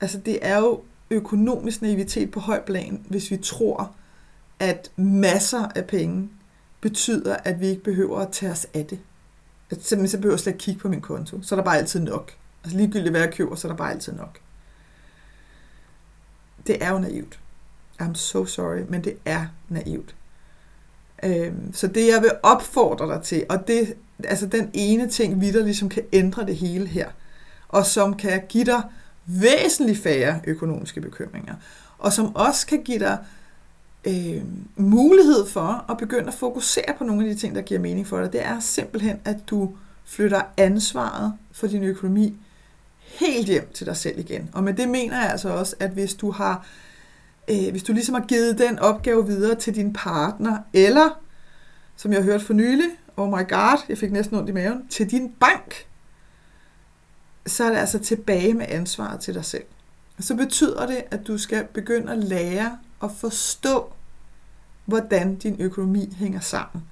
altså 0.00 0.18
det 0.18 0.38
er 0.42 0.58
jo 0.58 0.82
økonomisk 1.10 1.82
naivitet 1.82 2.30
på 2.30 2.40
høj 2.40 2.64
plan, 2.64 3.04
hvis 3.08 3.30
vi 3.30 3.36
tror, 3.36 3.92
at 4.58 4.90
masser 4.96 5.68
af 5.74 5.86
penge 5.86 6.30
betyder, 6.80 7.36
at 7.36 7.60
vi 7.60 7.66
ikke 7.66 7.84
behøver 7.84 8.20
at 8.20 8.32
tage 8.32 8.52
os 8.52 8.66
af 8.74 8.86
det. 8.86 8.98
Simpelthen 9.70 10.08
så 10.08 10.16
behøver 10.16 10.34
jeg 10.34 10.40
slet 10.40 10.52
ikke 10.52 10.62
kigge 10.62 10.80
på 10.80 10.88
min 10.88 11.00
konto. 11.00 11.42
Så 11.42 11.54
er 11.54 11.56
der 11.56 11.64
bare 11.64 11.78
altid 11.78 12.00
nok. 12.00 12.32
Altså 12.64 12.78
ligegyldigt 12.78 13.10
hvad 13.10 13.20
jeg 13.20 13.34
køber, 13.34 13.54
så 13.54 13.68
er 13.68 13.72
der 13.72 13.76
bare 13.76 13.92
altid 13.92 14.12
nok. 14.12 14.38
Det 16.66 16.84
er 16.84 16.90
jo 16.90 16.98
naivt. 16.98 17.40
I'm 18.02 18.14
so 18.14 18.44
sorry, 18.44 18.82
men 18.88 19.04
det 19.04 19.16
er 19.24 19.46
naivt. 19.68 20.14
Øhm, 21.24 21.74
så 21.74 21.86
det 21.86 22.06
jeg 22.06 22.22
vil 22.22 22.30
opfordre 22.42 23.14
dig 23.14 23.22
til, 23.22 23.46
og 23.48 23.68
det 23.68 23.94
altså 24.24 24.46
den 24.46 24.70
ene 24.72 25.08
ting, 25.08 25.40
vi 25.40 25.52
der 25.52 25.64
ligesom 25.64 25.88
kan 25.88 26.02
ændre 26.12 26.46
det 26.46 26.56
hele 26.56 26.86
her, 26.86 27.08
og 27.68 27.86
som 27.86 28.14
kan 28.14 28.42
give 28.48 28.64
dig 28.64 28.82
væsentligt 29.26 30.02
færre 30.02 30.40
økonomiske 30.46 31.00
bekymringer, 31.00 31.54
og 31.98 32.12
som 32.12 32.36
også 32.36 32.66
kan 32.66 32.82
give 32.82 32.98
dig 32.98 33.18
øh, 34.04 34.42
mulighed 34.76 35.46
for 35.46 35.84
at 35.90 35.98
begynde 35.98 36.28
at 36.28 36.34
fokusere 36.34 36.94
på 36.98 37.04
nogle 37.04 37.28
af 37.28 37.34
de 37.34 37.40
ting, 37.40 37.54
der 37.54 37.62
giver 37.62 37.80
mening 37.80 38.06
for 38.06 38.20
dig, 38.20 38.32
det 38.32 38.44
er 38.44 38.60
simpelthen, 38.60 39.20
at 39.24 39.36
du 39.46 39.74
flytter 40.04 40.42
ansvaret 40.56 41.32
for 41.52 41.66
din 41.66 41.84
økonomi 41.84 42.36
helt 42.98 43.46
hjem 43.46 43.68
til 43.74 43.86
dig 43.86 43.96
selv 43.96 44.18
igen. 44.18 44.50
Og 44.52 44.64
med 44.64 44.74
det 44.74 44.88
mener 44.88 45.20
jeg 45.20 45.30
altså 45.30 45.48
også, 45.48 45.76
at 45.80 45.90
hvis 45.90 46.14
du 46.14 46.30
har 46.30 46.56
øh, 46.56 46.93
Øh, 47.48 47.70
hvis 47.70 47.82
du 47.82 47.92
ligesom 47.92 48.14
har 48.14 48.24
givet 48.26 48.58
den 48.58 48.78
opgave 48.78 49.26
videre 49.26 49.54
til 49.54 49.74
din 49.74 49.92
partner, 49.92 50.58
eller, 50.72 51.20
som 51.96 52.12
jeg 52.12 52.20
har 52.20 52.24
hørt 52.24 52.42
for 52.42 52.54
nylig, 52.54 52.88
oh 53.16 53.28
my 53.28 53.48
god, 53.48 53.84
jeg 53.88 53.98
fik 53.98 54.12
næsten 54.12 54.36
ondt 54.36 54.48
i 54.48 54.52
maven, 54.52 54.88
til 54.88 55.10
din 55.10 55.32
bank, 55.40 55.86
så 57.46 57.64
er 57.64 57.70
det 57.70 57.76
altså 57.76 57.98
tilbage 57.98 58.54
med 58.54 58.66
ansvaret 58.68 59.20
til 59.20 59.34
dig 59.34 59.44
selv. 59.44 59.64
Så 60.20 60.34
betyder 60.34 60.86
det, 60.86 61.04
at 61.10 61.26
du 61.26 61.38
skal 61.38 61.64
begynde 61.64 62.12
at 62.12 62.18
lære 62.18 62.78
at 63.02 63.10
forstå, 63.10 63.92
hvordan 64.84 65.34
din 65.34 65.56
økonomi 65.58 66.14
hænger 66.16 66.40
sammen. 66.40 66.84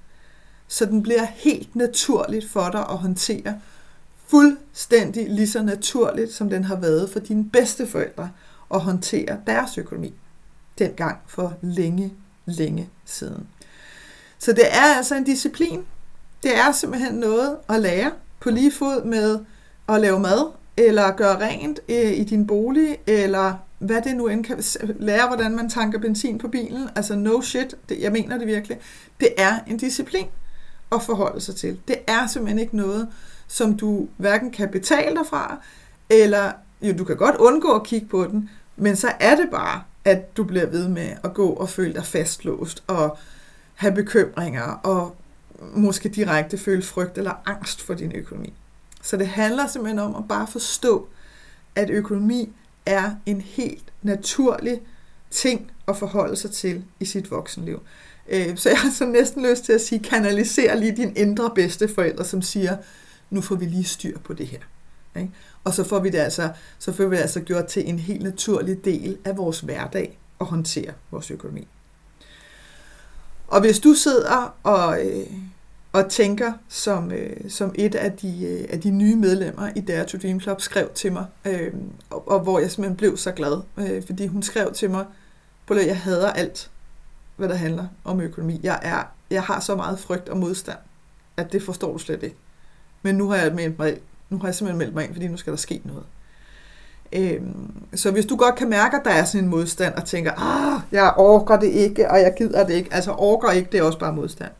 Så 0.67 0.85
den 0.85 1.03
bliver 1.03 1.25
helt 1.25 1.75
naturligt 1.75 2.49
for 2.49 2.69
dig 2.69 2.79
at 2.89 2.97
håndtere, 2.97 3.59
fuldstændig 4.27 5.29
lige 5.29 5.49
så 5.49 5.63
naturligt, 5.63 6.33
som 6.33 6.49
den 6.49 6.63
har 6.63 6.75
været 6.75 7.09
for 7.09 7.19
dine 7.19 7.49
bedste 7.49 7.87
forældre 7.87 8.29
at 8.73 8.81
håndtere 8.81 9.39
deres 9.47 9.77
økonomi 9.77 10.13
dengang 10.79 11.17
for 11.27 11.53
længe, 11.61 12.13
længe 12.45 12.89
siden. 13.05 13.47
Så 14.39 14.51
det 14.51 14.65
er 14.71 14.95
altså 14.97 15.15
en 15.15 15.23
disciplin. 15.23 15.85
Det 16.43 16.57
er 16.57 16.71
simpelthen 16.71 17.13
noget 17.13 17.57
at 17.69 17.81
lære 17.81 18.11
på 18.39 18.49
lige 18.49 18.71
fod 18.71 19.05
med 19.05 19.39
at 19.89 20.01
lave 20.01 20.19
mad, 20.19 20.51
eller 20.77 21.11
gøre 21.11 21.39
rent 21.39 21.79
øh, 21.89 22.11
i 22.11 22.23
din 22.23 22.47
bolig, 22.47 22.97
eller 23.07 23.53
hvad 23.79 24.01
det 24.01 24.15
nu 24.15 24.27
end 24.27 24.43
kan 24.43 24.63
lære, 24.99 25.27
hvordan 25.27 25.55
man 25.55 25.69
tanker 25.69 25.99
benzin 25.99 26.37
på 26.37 26.47
bilen. 26.47 26.89
Altså 26.95 27.15
no 27.15 27.41
shit, 27.41 27.75
det, 27.89 27.99
jeg 27.99 28.11
mener 28.11 28.37
det 28.37 28.47
virkelig. 28.47 28.79
Det 29.19 29.29
er 29.37 29.59
en 29.67 29.77
disciplin 29.77 30.27
at 30.91 31.01
forholde 31.01 31.41
sig 31.41 31.55
til. 31.55 31.79
Det 31.87 31.95
er 32.07 32.27
simpelthen 32.27 32.59
ikke 32.59 32.77
noget, 32.77 33.07
som 33.47 33.77
du 33.77 34.07
hverken 34.17 34.51
kan 34.51 34.69
betale 34.69 35.15
dig 35.15 35.25
fra, 35.29 35.57
eller 36.09 36.51
jo, 36.81 36.93
du 36.97 37.03
kan 37.03 37.17
godt 37.17 37.35
undgå 37.35 37.71
at 37.71 37.83
kigge 37.83 38.07
på 38.07 38.23
den, 38.23 38.49
men 38.77 38.95
så 38.95 39.11
er 39.19 39.35
det 39.35 39.49
bare, 39.51 39.83
at 40.05 40.37
du 40.37 40.43
bliver 40.43 40.65
ved 40.65 40.87
med 40.87 41.09
at 41.23 41.33
gå 41.33 41.49
og 41.49 41.69
føle 41.69 41.93
dig 41.93 42.05
fastlåst, 42.05 42.83
og 42.87 43.17
have 43.75 43.93
bekymringer, 43.93 44.63
og 44.63 45.15
måske 45.75 46.09
direkte 46.09 46.57
føle 46.57 46.81
frygt 46.81 47.17
eller 47.17 47.33
angst 47.45 47.81
for 47.81 47.93
din 47.93 48.11
økonomi. 48.15 48.53
Så 49.01 49.17
det 49.17 49.27
handler 49.27 49.67
simpelthen 49.67 49.99
om 49.99 50.15
at 50.15 50.27
bare 50.27 50.47
forstå, 50.47 51.07
at 51.75 51.89
økonomi 51.89 52.53
er 52.85 53.11
en 53.25 53.41
helt 53.41 53.93
naturlig 54.01 54.81
ting 55.31 55.71
at 55.87 55.97
forholde 55.97 56.35
sig 56.35 56.51
til 56.51 56.83
i 56.99 57.05
sit 57.05 57.31
voksenliv. 57.31 57.81
Øh, 58.29 58.57
så 58.57 58.69
jeg 58.69 58.79
har 58.79 58.91
så 58.91 59.05
næsten 59.05 59.49
lyst 59.49 59.65
til 59.65 59.73
at 59.73 59.81
sige, 59.81 59.99
kanaliser 59.99 60.75
lige 60.75 60.95
din 60.95 61.13
indre 61.15 61.51
bedsteforældre, 61.55 62.25
som 62.25 62.41
siger, 62.41 62.77
nu 63.29 63.41
får 63.41 63.55
vi 63.55 63.65
lige 63.65 63.83
styr 63.83 64.19
på 64.19 64.33
det 64.33 64.47
her. 64.47 64.59
Og 65.63 65.73
så 65.73 65.83
får 65.83 65.99
vi 65.99 66.09
det 66.09 66.17
altså, 66.17 66.49
så 66.79 66.93
får 66.93 67.05
vi 67.05 67.15
det 67.15 67.21
altså 67.21 67.41
gjort 67.41 67.65
til 67.65 67.89
en 67.89 67.99
helt 67.99 68.23
naturlig 68.23 68.85
del 68.85 69.17
af 69.25 69.37
vores 69.37 69.59
hverdag 69.59 70.19
at 70.41 70.47
håndtere 70.47 70.93
vores 71.11 71.31
økonomi. 71.31 71.67
Og 73.47 73.61
hvis 73.61 73.79
du 73.79 73.93
sidder 73.93 74.55
og, 74.63 75.05
øh, 75.05 75.27
og 75.93 76.09
tænker, 76.09 76.53
som, 76.69 77.11
øh, 77.11 77.49
som 77.49 77.75
et 77.75 77.95
af 77.95 78.11
de, 78.11 78.45
øh, 78.45 78.65
af 78.69 78.81
de 78.81 78.91
nye 78.91 79.15
medlemmer 79.15 79.69
i 79.75 79.81
Dare 79.81 80.05
to 80.05 80.17
Dream 80.17 80.39
Club 80.39 80.61
skrev 80.61 80.89
til 80.95 81.11
mig, 81.11 81.25
øh, 81.45 81.73
og, 82.09 82.27
og 82.27 82.39
hvor 82.39 82.59
jeg 82.59 82.71
simpelthen 82.71 82.97
blev 82.97 83.17
så 83.17 83.31
glad, 83.31 83.61
øh, 83.77 84.05
fordi 84.05 84.27
hun 84.27 84.43
skrev 84.43 84.73
til 84.73 84.89
mig, 84.89 85.05
at 85.69 85.87
jeg 85.87 85.97
hader 85.97 86.31
alt, 86.31 86.71
hvad 87.35 87.49
der 87.49 87.55
handler 87.55 87.87
om 88.03 88.21
økonomi. 88.21 88.59
Jeg, 88.63 88.79
er, 88.81 89.03
jeg 89.29 89.43
har 89.43 89.59
så 89.59 89.75
meget 89.75 89.99
frygt 89.99 90.29
og 90.29 90.37
modstand, 90.37 90.77
at 91.37 91.51
det 91.51 91.63
forstår 91.63 91.91
du 91.93 91.97
slet 91.97 92.23
ikke. 92.23 92.35
Men 93.01 93.15
nu 93.15 93.29
har 93.29 93.37
jeg 93.37 93.53
meldt 93.53 93.79
mig, 93.79 93.97
nu 94.33 94.39
har 94.39 94.47
jeg 94.47 94.55
simpelthen 94.55 94.77
meldt 94.77 94.95
mig 94.95 95.05
ind, 95.05 95.13
fordi 95.13 95.27
nu 95.27 95.37
skal 95.37 95.51
der 95.51 95.57
ske 95.57 95.81
noget. 95.83 96.03
Øhm, 97.13 97.71
så 97.95 98.11
hvis 98.11 98.25
du 98.25 98.35
godt 98.35 98.55
kan 98.55 98.69
mærke, 98.69 98.97
at 98.97 99.01
der 99.05 99.11
er 99.11 99.25
sådan 99.25 99.43
en 99.43 99.49
modstand, 99.49 99.93
og 99.93 100.05
tænker, 100.05 100.31
ah, 100.31 100.81
jeg 100.91 101.13
orker 101.17 101.59
det 101.59 101.67
ikke, 101.67 102.11
og 102.11 102.19
jeg 102.19 102.33
gider 102.37 102.65
det 102.65 102.73
ikke, 102.73 102.93
altså 102.93 103.11
orker 103.11 103.51
ikke, 103.51 103.69
det 103.71 103.79
er 103.79 103.83
også 103.83 103.99
bare 103.99 104.13
modstand, 104.13 104.51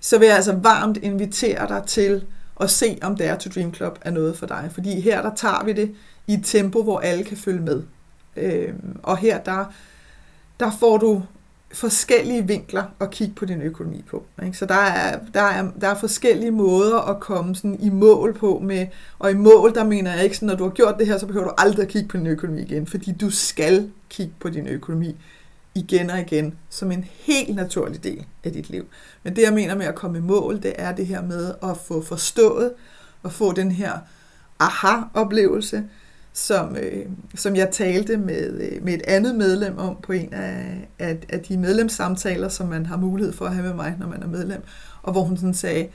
så 0.00 0.18
vil 0.18 0.26
jeg 0.26 0.36
altså 0.36 0.52
varmt 0.52 0.96
invitere 0.96 1.68
dig 1.68 1.82
til 1.86 2.24
at 2.60 2.70
se, 2.70 2.98
om 3.02 3.16
Dare 3.16 3.38
to 3.38 3.50
Dream 3.54 3.74
Club 3.74 3.98
er 4.02 4.10
noget 4.10 4.38
for 4.38 4.46
dig. 4.46 4.70
Fordi 4.72 5.00
her, 5.00 5.22
der 5.22 5.34
tager 5.34 5.64
vi 5.64 5.72
det 5.72 5.94
i 6.26 6.34
et 6.34 6.44
tempo, 6.44 6.82
hvor 6.82 6.98
alle 6.98 7.24
kan 7.24 7.36
følge 7.36 7.60
med. 7.60 7.82
Øhm, 8.36 9.00
og 9.02 9.16
her, 9.16 9.38
der, 9.38 9.64
der 10.60 10.70
får 10.80 10.96
du 10.98 11.22
forskellige 11.72 12.46
vinkler 12.46 12.84
at 13.00 13.10
kigge 13.10 13.34
på 13.34 13.44
din 13.44 13.62
økonomi 13.62 14.04
på. 14.10 14.24
Ikke? 14.44 14.58
Så 14.58 14.66
der 14.66 14.74
er, 14.74 15.18
der, 15.34 15.42
er, 15.42 15.70
der 15.80 15.88
er 15.88 15.94
forskellige 15.94 16.50
måder 16.50 16.98
at 16.98 17.20
komme 17.20 17.54
sådan 17.54 17.80
i 17.80 17.88
mål 17.88 18.34
på 18.34 18.58
med, 18.64 18.86
og 19.18 19.30
i 19.30 19.34
mål, 19.34 19.74
der 19.74 19.84
mener 19.84 20.14
jeg 20.14 20.24
ikke 20.24 20.36
sådan, 20.36 20.46
når 20.46 20.54
du 20.54 20.64
har 20.64 20.70
gjort 20.70 20.98
det 20.98 21.06
her, 21.06 21.18
så 21.18 21.26
behøver 21.26 21.46
du 21.46 21.54
aldrig 21.58 21.82
at 21.82 21.88
kigge 21.88 22.08
på 22.08 22.16
din 22.16 22.26
økonomi 22.26 22.62
igen, 22.62 22.86
fordi 22.86 23.12
du 23.12 23.30
skal 23.30 23.90
kigge 24.08 24.32
på 24.40 24.48
din 24.48 24.66
økonomi 24.66 25.16
igen 25.74 26.10
og 26.10 26.20
igen, 26.20 26.58
som 26.70 26.92
en 26.92 27.04
helt 27.10 27.56
naturlig 27.56 28.04
del 28.04 28.26
af 28.44 28.52
dit 28.52 28.70
liv. 28.70 28.86
Men 29.22 29.36
det, 29.36 29.42
jeg 29.42 29.52
mener 29.52 29.74
med 29.74 29.86
at 29.86 29.94
komme 29.94 30.18
i 30.18 30.20
mål, 30.20 30.62
det 30.62 30.72
er 30.78 30.92
det 30.92 31.06
her 31.06 31.22
med 31.22 31.54
at 31.62 31.76
få 31.76 32.02
forstået, 32.02 32.72
og 33.22 33.32
få 33.32 33.52
den 33.52 33.72
her 33.72 33.92
aha-oplevelse, 34.60 35.84
som, 36.38 36.76
øh, 36.76 37.06
som 37.34 37.56
jeg 37.56 37.70
talte 37.72 38.16
med, 38.16 38.60
øh, 38.60 38.84
med 38.84 38.94
et 38.94 39.02
andet 39.02 39.34
medlem 39.34 39.78
om 39.78 39.96
på 40.02 40.12
en 40.12 40.34
af, 40.34 40.88
af, 40.98 41.18
af 41.28 41.40
de 41.40 41.56
medlemssamtaler, 41.56 42.48
som 42.48 42.68
man 42.68 42.86
har 42.86 42.96
mulighed 42.96 43.32
for 43.32 43.46
at 43.46 43.54
have 43.54 43.66
med 43.66 43.74
mig, 43.74 43.96
når 43.98 44.06
man 44.06 44.22
er 44.22 44.26
medlem, 44.26 44.62
og 45.02 45.12
hvor 45.12 45.22
hun 45.22 45.36
sådan 45.36 45.54
sagde, 45.54 45.88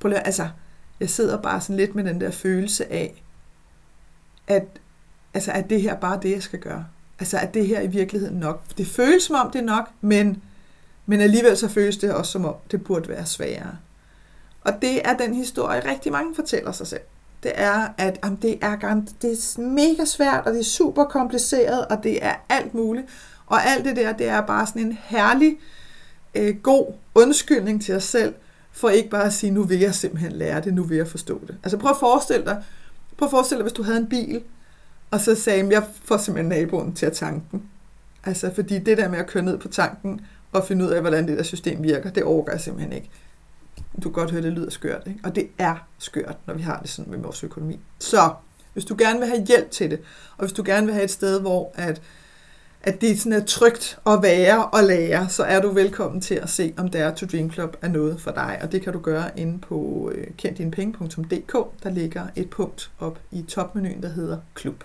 prøv 0.00 0.12
altså, 0.24 0.48
jeg 1.00 1.10
sidder 1.10 1.42
bare 1.42 1.60
sådan 1.60 1.76
lidt 1.76 1.94
med 1.94 2.04
den 2.04 2.20
der 2.20 2.30
følelse 2.30 2.92
af, 2.92 3.22
at, 4.46 4.66
altså, 5.34 5.52
at 5.52 5.70
det 5.70 5.82
her 5.82 5.96
bare 5.96 6.18
det, 6.22 6.30
jeg 6.30 6.42
skal 6.42 6.58
gøre. 6.58 6.86
Altså, 7.18 7.38
at 7.38 7.54
det 7.54 7.66
her 7.66 7.80
i 7.80 7.86
virkeligheden 7.86 8.36
nok. 8.36 8.62
Det 8.78 8.86
føles 8.86 9.22
som 9.22 9.36
om 9.36 9.50
det 9.50 9.58
er 9.58 9.64
nok, 9.64 9.88
men, 10.00 10.42
men 11.06 11.20
alligevel 11.20 11.56
så 11.56 11.68
føles 11.68 11.96
det 11.96 12.14
også 12.14 12.32
som 12.32 12.44
om, 12.44 12.54
det 12.70 12.84
burde 12.84 13.08
være 13.08 13.26
sværere. 13.26 13.76
Og 14.60 14.72
det 14.82 15.08
er 15.08 15.16
den 15.16 15.34
historie, 15.34 15.90
rigtig 15.90 16.12
mange 16.12 16.34
fortæller 16.34 16.72
sig 16.72 16.86
selv 16.86 17.00
det 17.42 17.52
er, 17.54 17.88
at 17.98 18.18
jamen, 18.24 18.38
det, 18.42 18.58
er, 18.62 18.76
det 19.22 19.32
er 19.32 19.60
mega 19.60 20.04
svært, 20.04 20.46
og 20.46 20.52
det 20.52 20.60
er 20.60 20.64
super 20.64 21.04
kompliceret, 21.04 21.86
og 21.86 22.02
det 22.02 22.24
er 22.24 22.34
alt 22.48 22.74
muligt. 22.74 23.06
Og 23.46 23.66
alt 23.66 23.84
det 23.84 23.96
der, 23.96 24.12
det 24.12 24.28
er 24.28 24.40
bare 24.40 24.66
sådan 24.66 24.82
en 24.82 24.98
herlig, 25.02 25.58
øh, 26.34 26.56
god 26.56 26.92
undskyldning 27.14 27.82
til 27.82 27.94
os 27.94 28.04
selv, 28.04 28.34
for 28.72 28.88
ikke 28.88 29.10
bare 29.10 29.24
at 29.24 29.32
sige, 29.32 29.50
nu 29.50 29.62
vil 29.62 29.78
jeg 29.78 29.94
simpelthen 29.94 30.32
lære 30.32 30.60
det, 30.60 30.74
nu 30.74 30.82
vil 30.82 30.96
jeg 30.96 31.08
forstå 31.08 31.40
det. 31.46 31.56
Altså 31.62 31.78
prøv 31.78 31.90
at 31.90 31.96
forestille 32.00 32.44
dig, 32.44 32.64
prøv 33.16 33.26
at 33.26 33.30
forestille 33.30 33.58
dig, 33.58 33.64
hvis 33.64 33.72
du 33.72 33.82
havde 33.82 33.98
en 33.98 34.08
bil, 34.08 34.42
og 35.10 35.20
så 35.20 35.34
sagde, 35.34 35.68
jeg 35.70 35.84
får 36.04 36.16
simpelthen 36.16 36.48
naboen 36.48 36.94
til 36.94 37.06
at 37.06 37.12
tanke 37.12 37.46
den. 37.52 37.62
Altså 38.24 38.54
fordi 38.54 38.78
det 38.78 38.98
der 38.98 39.08
med 39.08 39.18
at 39.18 39.26
køre 39.26 39.42
ned 39.42 39.58
på 39.58 39.68
tanken, 39.68 40.20
og 40.52 40.64
finde 40.64 40.84
ud 40.84 40.90
af, 40.90 41.00
hvordan 41.00 41.28
det 41.28 41.36
der 41.38 41.42
system 41.42 41.82
virker, 41.82 42.10
det 42.10 42.22
overgår 42.22 42.52
jeg 42.52 42.60
simpelthen 42.60 42.92
ikke 42.92 43.10
du 43.96 44.00
kan 44.02 44.12
godt 44.12 44.30
høre, 44.30 44.42
det 44.42 44.52
lyder 44.52 44.70
skørt. 44.70 45.02
Ikke? 45.06 45.20
Og 45.24 45.34
det 45.34 45.48
er 45.58 45.86
skørt, 45.98 46.36
når 46.46 46.54
vi 46.54 46.62
har 46.62 46.80
det 46.80 46.90
sådan 46.90 47.10
med 47.10 47.18
vores 47.18 47.44
økonomi. 47.44 47.80
Så 47.98 48.34
hvis 48.72 48.84
du 48.84 48.96
gerne 48.98 49.18
vil 49.18 49.28
have 49.28 49.44
hjælp 49.46 49.70
til 49.70 49.90
det, 49.90 50.00
og 50.36 50.44
hvis 50.44 50.52
du 50.52 50.62
gerne 50.66 50.86
vil 50.86 50.94
have 50.94 51.04
et 51.04 51.10
sted, 51.10 51.40
hvor 51.40 51.70
at, 51.74 52.02
at 52.82 53.00
det 53.00 53.20
sådan 53.20 53.32
er 53.32 53.44
trygt 53.44 53.98
at 54.06 54.22
være 54.22 54.66
og 54.66 54.84
lære, 54.84 55.28
så 55.28 55.42
er 55.42 55.60
du 55.60 55.70
velkommen 55.70 56.20
til 56.20 56.34
at 56.34 56.48
se, 56.48 56.74
om 56.76 56.88
der 56.88 57.14
to 57.14 57.26
Dream 57.26 57.52
Club 57.52 57.76
er 57.82 57.88
noget 57.88 58.20
for 58.20 58.30
dig. 58.30 58.58
Og 58.62 58.72
det 58.72 58.82
kan 58.82 58.92
du 58.92 58.98
gøre 58.98 59.40
inde 59.40 59.58
på 59.58 60.10
øh, 60.14 60.26
kenddinepenge.dk. 60.36 61.82
Der 61.82 61.90
ligger 61.90 62.26
et 62.36 62.50
punkt 62.50 62.90
op 63.00 63.18
i 63.30 63.42
topmenuen, 63.42 64.02
der 64.02 64.08
hedder 64.08 64.38
Klub. 64.54 64.84